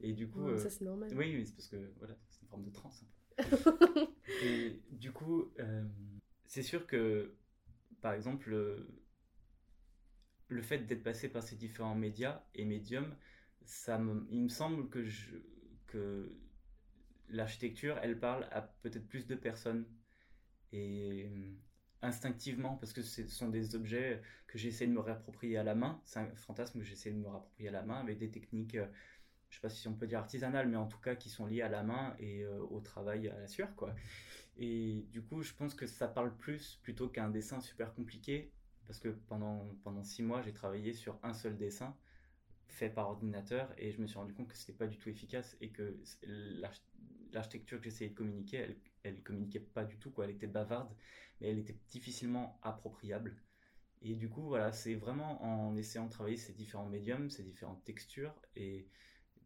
[0.00, 1.10] Et du coup, Ouais, euh, Ça c'est normal.
[1.14, 3.04] oui, oui, c'est parce que voilà, c'est une forme de transe.
[4.42, 5.84] Et du coup, euh,
[6.46, 7.34] c'est sûr que,
[8.00, 8.88] par exemple, le,
[10.48, 13.14] le fait d'être passé par ces différents médias et médiums,
[13.64, 15.36] ça me, il me semble que, je,
[15.86, 16.36] que
[17.28, 19.86] l'architecture, elle parle à peut-être plus de personnes.
[20.72, 21.52] Et euh,
[22.04, 26.00] instinctivement, parce que ce sont des objets que j'essaie de me réapproprier à la main,
[26.04, 28.86] c'est un fantasme que j'essaie de me réapproprier à la main avec des techniques, euh,
[29.50, 31.62] je sais pas si on peut dire artisanales, mais en tout cas qui sont liées
[31.62, 33.94] à la main et euh, au travail à la sueur, quoi.
[34.58, 38.52] Et du coup, je pense que ça parle plus plutôt qu'un dessin super compliqué,
[38.86, 41.96] parce que pendant, pendant six mois, j'ai travaillé sur un seul dessin
[42.68, 45.56] fait par ordinateur et je me suis rendu compte que c'était pas du tout efficace
[45.60, 46.82] et que l'arch-
[47.32, 50.24] l'architecture que j'essayais de communiquer, elle, elle communiquait pas du tout, quoi.
[50.24, 50.92] Elle était bavarde,
[51.40, 53.36] mais elle était difficilement appropriable.
[54.02, 57.84] Et du coup, voilà, c'est vraiment en essayant de travailler ces différents médiums, ces différentes
[57.84, 58.88] textures et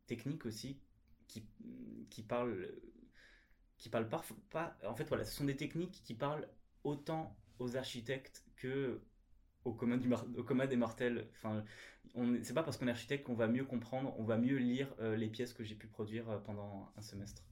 [0.07, 0.81] techniques aussi
[1.29, 1.47] qui,
[2.11, 2.75] qui parlent
[3.77, 4.25] qui parlent pas
[4.85, 6.49] en fait voilà ce sont des techniques qui parlent
[6.83, 9.01] autant aux architectes que
[9.65, 11.65] au commun, des mortels enfin
[12.43, 15.15] c'est pas parce qu'on est architecte qu'on va mieux comprendre on va mieux lire euh,
[15.15, 17.45] les pièces que j'ai pu produire euh, pendant un semestre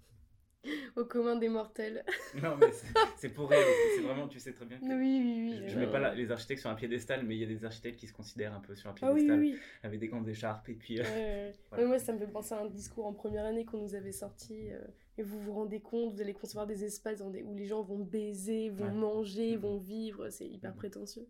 [0.97, 2.05] Au commun des mortels.
[2.43, 2.71] non mais
[3.17, 3.61] c'est- pour rire
[3.95, 5.69] c'est vraiment tu sais très bien que oui, oui, oui.
[5.69, 7.65] je mets euh, pas la- les architectes sur un piédestal mais il y a des
[7.65, 9.61] architectes qui se considèrent un peu sur un Ah oui, piédestal oui, oui.
[9.83, 11.53] avec des grandes écharpes et puis euh, ouais.
[11.71, 11.87] Voilà.
[11.87, 14.71] Moi, ça me fait penser à un discours en première année qu'on nous avait sorti.
[14.71, 14.81] euh,
[15.19, 18.69] et vous vous rendez compte, vous allez concevoir des espaces où les gens vont baiser,
[18.71, 18.93] vont Ouais.
[18.93, 19.63] manger, Mhm.
[19.63, 20.29] vont vivre.
[20.31, 20.77] C'est hyper Mhm.
[20.77, 21.27] prétentieux.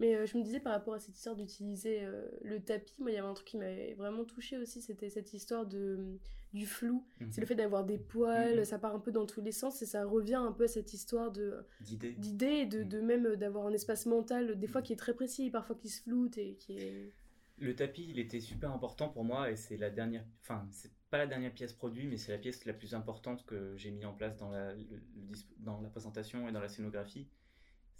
[0.00, 3.10] Mais euh, je me disais par rapport à cette histoire d'utiliser euh, le tapis, moi,
[3.10, 4.80] il y avait un truc qui m'avait vraiment touché aussi.
[4.80, 6.18] C'était cette histoire de,
[6.54, 7.04] du flou.
[7.20, 7.30] Mhm.
[7.30, 8.64] C'est le fait d'avoir des poils, Mhm.
[8.64, 9.82] ça part un peu dans tous les sens.
[9.82, 12.88] Et ça revient un peu à cette histoire de d'idées de, Mhm.
[12.88, 16.02] de même d'avoir un espace mental, des fois qui est très précis, parfois qui se
[16.02, 17.12] floute et qui est.
[17.58, 21.18] Le tapis, il était super important pour moi et c'est la dernière, enfin, c'est pas
[21.18, 24.14] la dernière pièce produite, mais c'est la pièce la plus importante que j'ai mis en
[24.14, 27.28] place dans la, le- le dis- dans la présentation et dans la scénographie.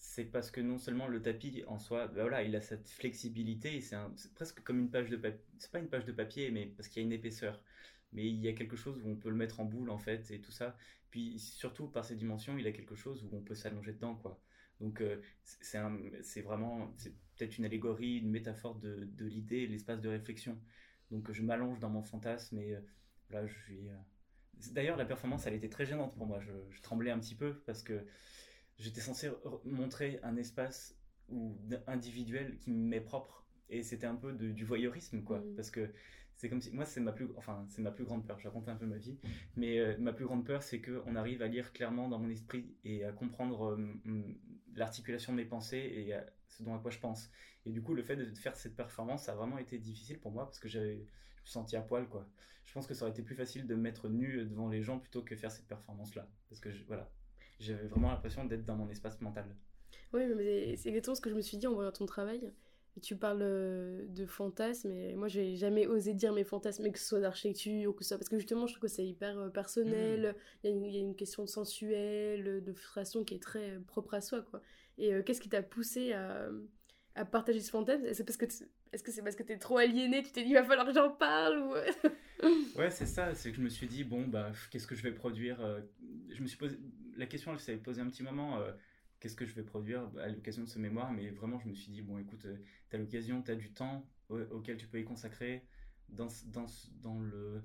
[0.03, 3.81] C'est parce que non seulement le tapis en soi, ben voilà, il a cette flexibilité,
[3.83, 3.97] c'est
[4.35, 7.03] presque comme une page de papier, c'est pas une page de papier, mais parce qu'il
[7.03, 7.61] y a une épaisseur.
[8.13, 10.31] Mais il y a quelque chose où on peut le mettre en boule en fait
[10.31, 10.77] et tout ça.
[11.11, 14.41] Puis surtout par ses dimensions, il a quelque chose où on peut s'allonger dedans quoi.
[14.81, 20.59] Donc euh, c'est vraiment, c'est peut-être une allégorie, une métaphore de, l'idée, l'espace de réflexion.
[21.11, 22.81] Donc je m'allonge dans mon fantasme et euh,
[23.31, 23.91] là je suis.
[23.91, 23.95] euh,
[24.73, 26.41] D'ailleurs la performance elle était très gênante pour moi.
[26.41, 28.05] Je tremblais un petit peu parce que
[28.81, 30.97] j'étais censé re- montrer un espace
[31.29, 33.45] ou d- individuel qui m'est propre.
[33.69, 35.39] Et c'était un peu de- du voyeurisme quoi.
[35.41, 35.55] Mhm.
[35.55, 35.93] parce que
[36.35, 38.39] c'est comme si moi c'est ma plus enfin c'est ma plus grande peur.
[38.41, 39.17] Je raconte un peu ma vie.
[39.57, 42.31] Mais euh, ma plus grande peur c'est que on arrive à lire clairement dans mon
[42.31, 43.77] esprit et à comprendre
[44.07, 44.23] euh,
[44.75, 47.31] l'articulation de mes pensées et à ce dont à quoi je pense.
[47.67, 50.33] Et du coup le fait de faire cette performance ça a vraiment été difficile pour
[50.33, 52.29] moi parce que j'avais je me sentais à poil quoi.
[52.65, 54.99] Je pense que ça aurait été plus facile de me mettre nu devant les gens
[54.99, 57.11] plutôt que faire cette performance là parce que je- voilà
[57.61, 59.45] j'avais vraiment l'impression d'être dans mon espace mental
[60.13, 62.53] Oui, mais c'est- exactement ce que je me suis dit en voyant ton travail.
[63.03, 67.07] tu parles euh, de fantasmes, et moi j'ai jamais osé dire mes fantasmes, que ce
[67.07, 68.19] soit d'architecture ou que ce soit.
[68.19, 70.35] Parce que justement, je trouve que c'est hyper euh, personnel,
[70.65, 73.43] il y, a une- il y a une question de sensuel, de frustration qui est
[73.43, 74.61] très euh, propre à soi, quoi.
[74.99, 76.49] Et euh, qu'est-ce qui t'a poussé à,
[77.15, 78.05] à partager ce fantasme?
[78.05, 78.45] Est-ce parce que
[78.93, 80.93] est-ce que c'est parce que t'es trop aliéné, tu t'es dit il va falloir que
[80.93, 81.75] j'en parle ou...
[82.77, 85.13] Ouais, c'est ça, c'est que je me suis dit, bon, bah, qu'est-ce que je vais
[85.13, 85.59] produire
[86.29, 86.77] Je me suis posé,
[87.21, 88.73] la question, elle s'est posée un petit moment, euh,
[89.21, 91.93] qu'est-ce que je vais produire à l'occasion de ce mémoire, mais vraiment, je me suis
[91.93, 92.57] dit, bon, écoute, euh,
[92.89, 95.63] t'as l'occasion, t'as du temps au- auquel tu peux y consacrer
[96.09, 96.67] dans, dans,
[97.03, 97.63] dans, le,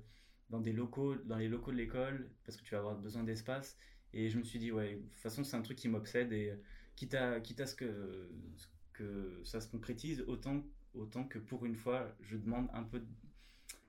[0.50, 3.78] dans des locaux, dans les locaux de l'école, parce que tu vas avoir besoin d'espace,
[4.12, 6.50] et je me suis dit, ouais, de toute façon, c'est un truc qui m'obsède, et
[6.50, 6.56] euh,
[6.94, 10.62] quitte à, quitte à ce que, ce que ça se concrétise, autant,
[10.94, 13.02] autant que pour une fois, je demande un peu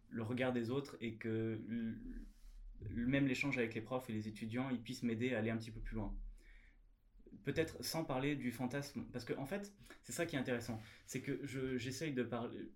[0.10, 1.60] le regard des autres et que
[2.90, 5.72] même l'échange avec les profs et les étudiants, ils puissent m'aider à aller un petit
[5.72, 6.16] peu plus loin.
[7.44, 9.74] Peut-être sans parler du fantasme, parce que en fait,
[10.04, 12.70] c'est ça qui est intéressant, c'est que je- j'essaye de parler.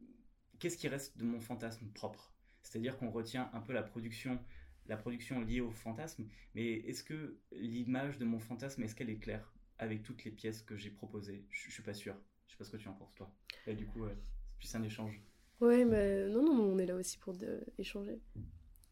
[0.59, 2.33] Qu'est-ce qui reste de mon fantasme propre?
[2.63, 4.39] C'est-à-dire qu'on retient un peu la production,
[4.87, 6.25] la production liée au fantasme,
[6.55, 10.61] mais est-ce que l'image de mon fantasme, est-ce qu'elle est claire avec toutes les pièces
[10.61, 11.45] que j'ai proposées?
[11.49, 12.15] Je, je suis pas sûr.
[12.47, 13.33] Je sais pas ce que tu en penses toi.
[13.67, 15.21] Et du coup, c'est plus un échange.
[15.61, 18.19] Ouais, mais non, non, on est là aussi pour de- échanger.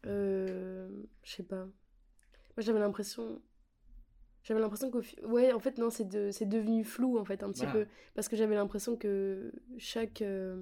[0.06, 0.88] Euh,
[1.22, 1.64] je sais pas.
[1.64, 1.72] Moi,
[2.58, 3.40] j'avais l'impression.
[4.42, 6.30] J'avais l'impression qu'au Ouais, en fait, non, c'est de...
[6.30, 7.84] c'est devenu flou, en fait, un petit Voilà.
[7.84, 7.90] peu.
[8.14, 10.56] Parce que j'avais l'impression que chaque, euh,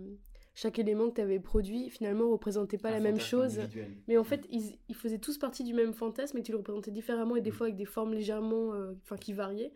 [0.55, 3.61] chaque élément que tu avais produit, finalement, représentait pas Un la même chose.
[4.09, 6.91] Mais en fait, ils, ils faisaient tous partie du même fantasme et tu le représentais
[6.91, 7.55] différemment et des Mm.
[7.55, 8.75] fois avec des formes légèrement.
[8.75, 9.73] euh, Enfin, qui variaient.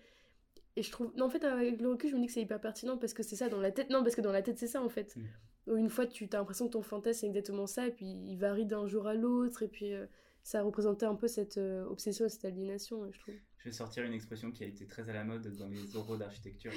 [0.75, 1.13] Et je trouve.
[1.17, 3.23] Non, en fait, avec le recul, je me dis que c'est hyper pertinent parce que
[3.23, 3.91] c'est ça dans la tête.
[3.91, 5.15] Non, parce que dans la tête, c'est ça en fait.
[5.17, 5.21] Mm.
[5.69, 8.67] Une fois, tu as l'impression que ton fantasme, c'est exactement ça et puis il varie
[8.67, 10.07] d'un jour à l'autre et puis euh,
[10.43, 13.35] ça représentait un peu cette euh, obsession et cette aliénation, je trouve.
[13.59, 16.17] Je vais sortir une expression qui a été très à la mode dans les oraux
[16.17, 16.73] d'architecture.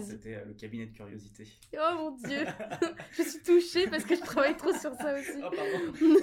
[0.00, 1.46] C'était euh, le cabinet de curiosité.
[1.74, 2.44] Oh mon dieu
[3.12, 5.38] Je suis touchée parce que je travaille trop sur ça aussi.
[5.44, 6.16] Oh, pardon.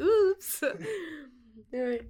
[0.32, 0.64] Oups
[1.72, 2.02] Ouais.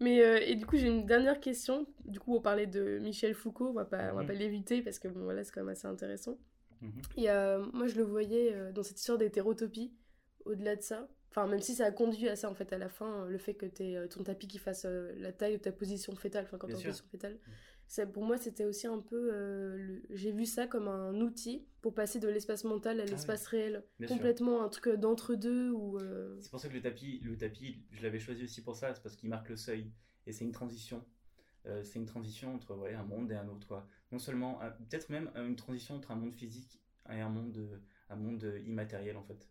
[0.00, 1.86] Mais euh, et du coup j'ai une dernière question.
[2.04, 4.26] Du coup on parlait de Michel Foucault, on va pas, on va Mhm.
[4.28, 6.38] pas l'éviter parce que bon voilà c'est quand même assez intéressant.
[7.16, 9.92] Et euh, moi je le voyais euh, dans cette histoire d'hétérotopie,
[10.44, 11.08] au-delà de ça.
[11.30, 13.38] Enfin même si ça a conduit à ça en fait à la fin, euh, le
[13.38, 16.58] fait que t'aies euh, ton tapis qui fasse la taille de ta position fétale, enfin
[16.58, 16.90] quand t'es en sûr.
[16.90, 17.38] position fétale.
[17.88, 21.66] Ça, pour moi c'était aussi un peu, euh, le- j'ai vu ça comme un outil
[21.82, 23.10] pour passer de l'espace mental à Ah oui.
[23.12, 23.84] l'espace réel.
[23.98, 24.16] Bien sûr.
[24.16, 25.98] Complètement un truc d'entre-deux ou...
[25.98, 28.94] euh, C'est pour ça que le tapis, le tapis, je l'avais choisi aussi pour ça,
[28.94, 29.92] c'est parce qu'il marque le seuil.
[30.26, 31.04] Et c'est une transition.
[31.66, 33.66] Euh, c'est une transition entre ouais, un monde et un autre.
[33.66, 33.86] Quoi.
[34.12, 37.56] Non seulement, euh, peut-être même euh, une transition entre un monde physique et un monde,
[37.56, 37.78] euh,
[38.10, 39.48] un monde immatériel en fait.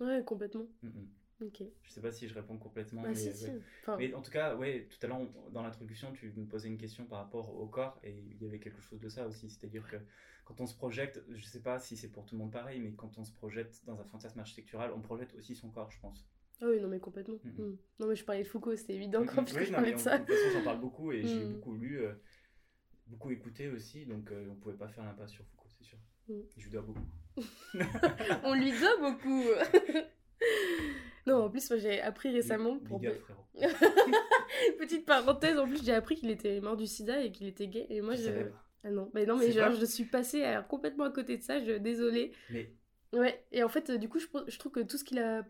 [0.00, 0.66] Ouais, complètement.
[0.82, 1.08] Mm, mm.
[1.46, 1.62] Ok.
[1.82, 3.02] Je sais pas si je réponds complètement.
[3.02, 3.34] Bah, mais, si, ouais.
[3.34, 3.50] si.
[3.82, 6.76] Enfin, Mais en tout cas, ouais, tout à l'heure, dans l'introduction, tu me posais une
[6.78, 9.50] question par rapport au corps, et il y avait quelque chose de ça aussi.
[9.50, 9.96] C'est-à-dire que
[10.44, 12.92] quand on se projette, je sais pas si c'est pour tout le monde pareil, mais
[12.92, 16.24] quand on se projette dans un fantasme architectural, on projette aussi son corps, je pense.
[16.60, 17.38] Ah oui, non, mais complètement.
[17.42, 17.66] Mhm.
[17.66, 17.78] Mm.
[17.98, 19.90] Non, mais je parlais de Foucault, c'était évident Mm, quand mm, oui, je non, parlais
[19.90, 20.18] mais de ça.
[20.18, 21.52] De toute façon, j'en parle beaucoup, et j'ai Mm.
[21.54, 22.12] beaucoup lu, euh,
[23.06, 25.98] beaucoup écouté aussi, donc euh, on pouvait pas faire l'impasse sur Foucault, c'est sûr.
[26.28, 26.40] Mm.
[26.56, 27.06] Je lui dois beaucoup.
[28.44, 29.42] On lui doit beaucoup.
[31.26, 33.02] non, en plus, moi j'ai appris récemment pour.
[33.04, 33.44] Up, frérot.
[34.78, 37.86] Petite parenthèse, en plus, j'ai appris qu'il était mort du sida et qu'il était gay.
[37.90, 38.30] Et moi, Je.
[38.86, 41.58] Ah non, mais non, mais genre, pas- je suis passée complètement à côté de ça,
[41.64, 42.32] je désolée.
[42.50, 42.70] Mais
[43.14, 45.44] Ouais, et en fait, euh, du coup, je, je trouve que tout ce qu'il a.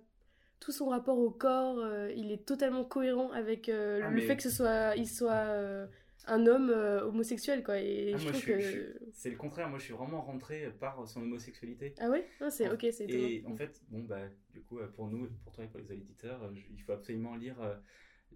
[0.60, 4.22] Tout son rapport au corps, euh, il est totalement cohérent avec euh, Ah, le mais-
[4.22, 5.86] fait que ce soit, il soit euh,
[6.26, 7.78] un homme euh, homosexuel, quoi.
[7.80, 8.60] Et Ah, je trouve que.
[8.60, 11.94] suis- c'est le contraire, moi je suis vraiment rentré par son homosexualité.
[11.98, 12.26] Ah ouais?
[12.40, 13.26] Ah, c'est En- ok, c'est étonnant.
[13.28, 14.22] Et en fait, bon, bah,
[14.52, 16.92] du coup, euh, pour nous, pour toi et pour les auditeurs, euh, je- il faut
[16.92, 17.74] absolument lire euh,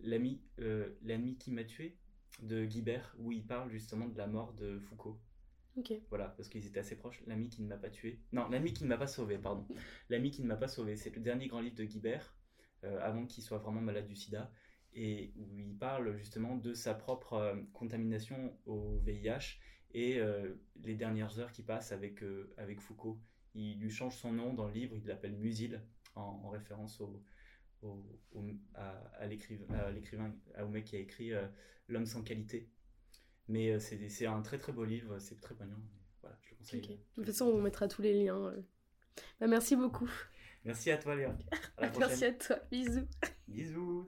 [0.02, 1.96] L'ami euh, L'ami qui m'a tué
[2.42, 5.18] de Guibert, où il parle justement de la mort de Foucault.
[5.76, 5.92] Ok.
[6.08, 7.22] Voilà, parce qu'ils étaient assez proches.
[7.26, 8.20] L'ami qui ne m'a pas tué.
[8.32, 9.66] Non, l'ami qui ne m'a pas sauvé, pardon.
[10.08, 10.96] L'ami qui ne m'a pas sauvé.
[10.96, 12.36] C'est le dernier grand livre de Guibert,
[12.82, 14.52] avant qu'il soit vraiment malade du sida,
[14.98, 19.60] et où il parle justement de sa propre euh, contamination au VIH
[19.94, 23.20] et euh, les dernières heures qu'il passe avec, euh, avec Foucault.
[23.54, 25.80] Il lui change son nom dans le livre, il l'appelle Musil,
[26.16, 27.00] en, en référence
[28.74, 31.32] à, l'écrivain, au mec qui a écrit
[31.88, 32.68] L'homme sans qualité.
[33.48, 35.80] Mais c'est un très très beau livre, c'est très poignant.
[36.20, 36.80] Voilà, je le conseille.
[36.82, 38.52] De toute façon, on mettra tous les liens.
[39.40, 40.10] Bah, merci beaucoup.
[40.68, 41.34] Merci à toi Léa.
[41.78, 41.98] À la prochaine.
[42.10, 42.56] Merci à toi.
[42.70, 43.06] Bisous.
[43.48, 44.06] Bisous.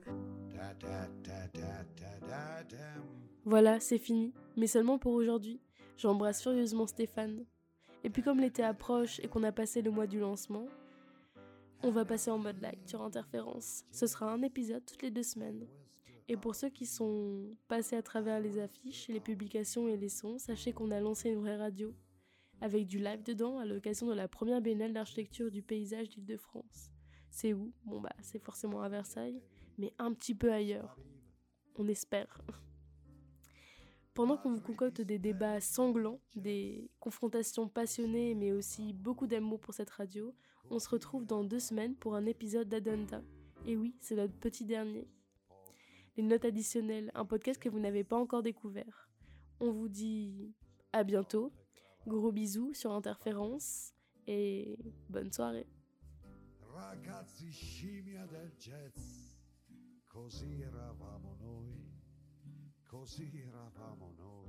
[3.45, 4.31] Voilà, c'est fini.
[4.55, 5.59] Mais seulement pour aujourd'hui.
[5.97, 7.45] J'embrasse furieusement Stéphane.
[8.03, 10.67] Et puis comme l'été approche et qu'on a passé le mois du lancement,
[11.81, 13.83] on va passer en mode live sur Interférence.
[13.91, 15.65] Ce sera un épisode toutes les deux semaines.
[16.27, 20.37] Et pour ceux qui sont passés à travers les affiches, les publications et les sons,
[20.37, 21.91] sachez qu'on a lancé une vraie radio.
[22.61, 26.91] Avec du live dedans à l'occasion de la première biennale d'architecture du paysage d'Île-de-France.
[27.29, 27.73] C'est où?
[27.85, 29.41] Bon bah c'est forcément à Versailles,
[29.77, 30.97] mais un petit peu ailleurs.
[31.75, 32.39] On espère.
[34.13, 39.73] Pendant qu'on vous concocte des débats sanglants, des confrontations passionnées, mais aussi beaucoup d'amour pour
[39.73, 40.35] cette radio,
[40.69, 43.21] on se retrouve dans deux semaines pour un épisode d'Adonta.
[43.65, 45.07] Et oui, c'est notre petit dernier.
[46.17, 49.09] Les notes additionnelles, un podcast que vous n'avez pas encore découvert.
[49.61, 50.53] On vous dit
[50.91, 51.53] à bientôt,
[52.07, 53.93] gros bisous sur Interférence
[54.27, 54.77] et
[55.09, 55.67] bonne soirée.
[56.73, 59.35] Ragazzi scimmia del jazz,
[60.07, 61.91] così eravamo noi,
[62.83, 64.40] così eravamo noi.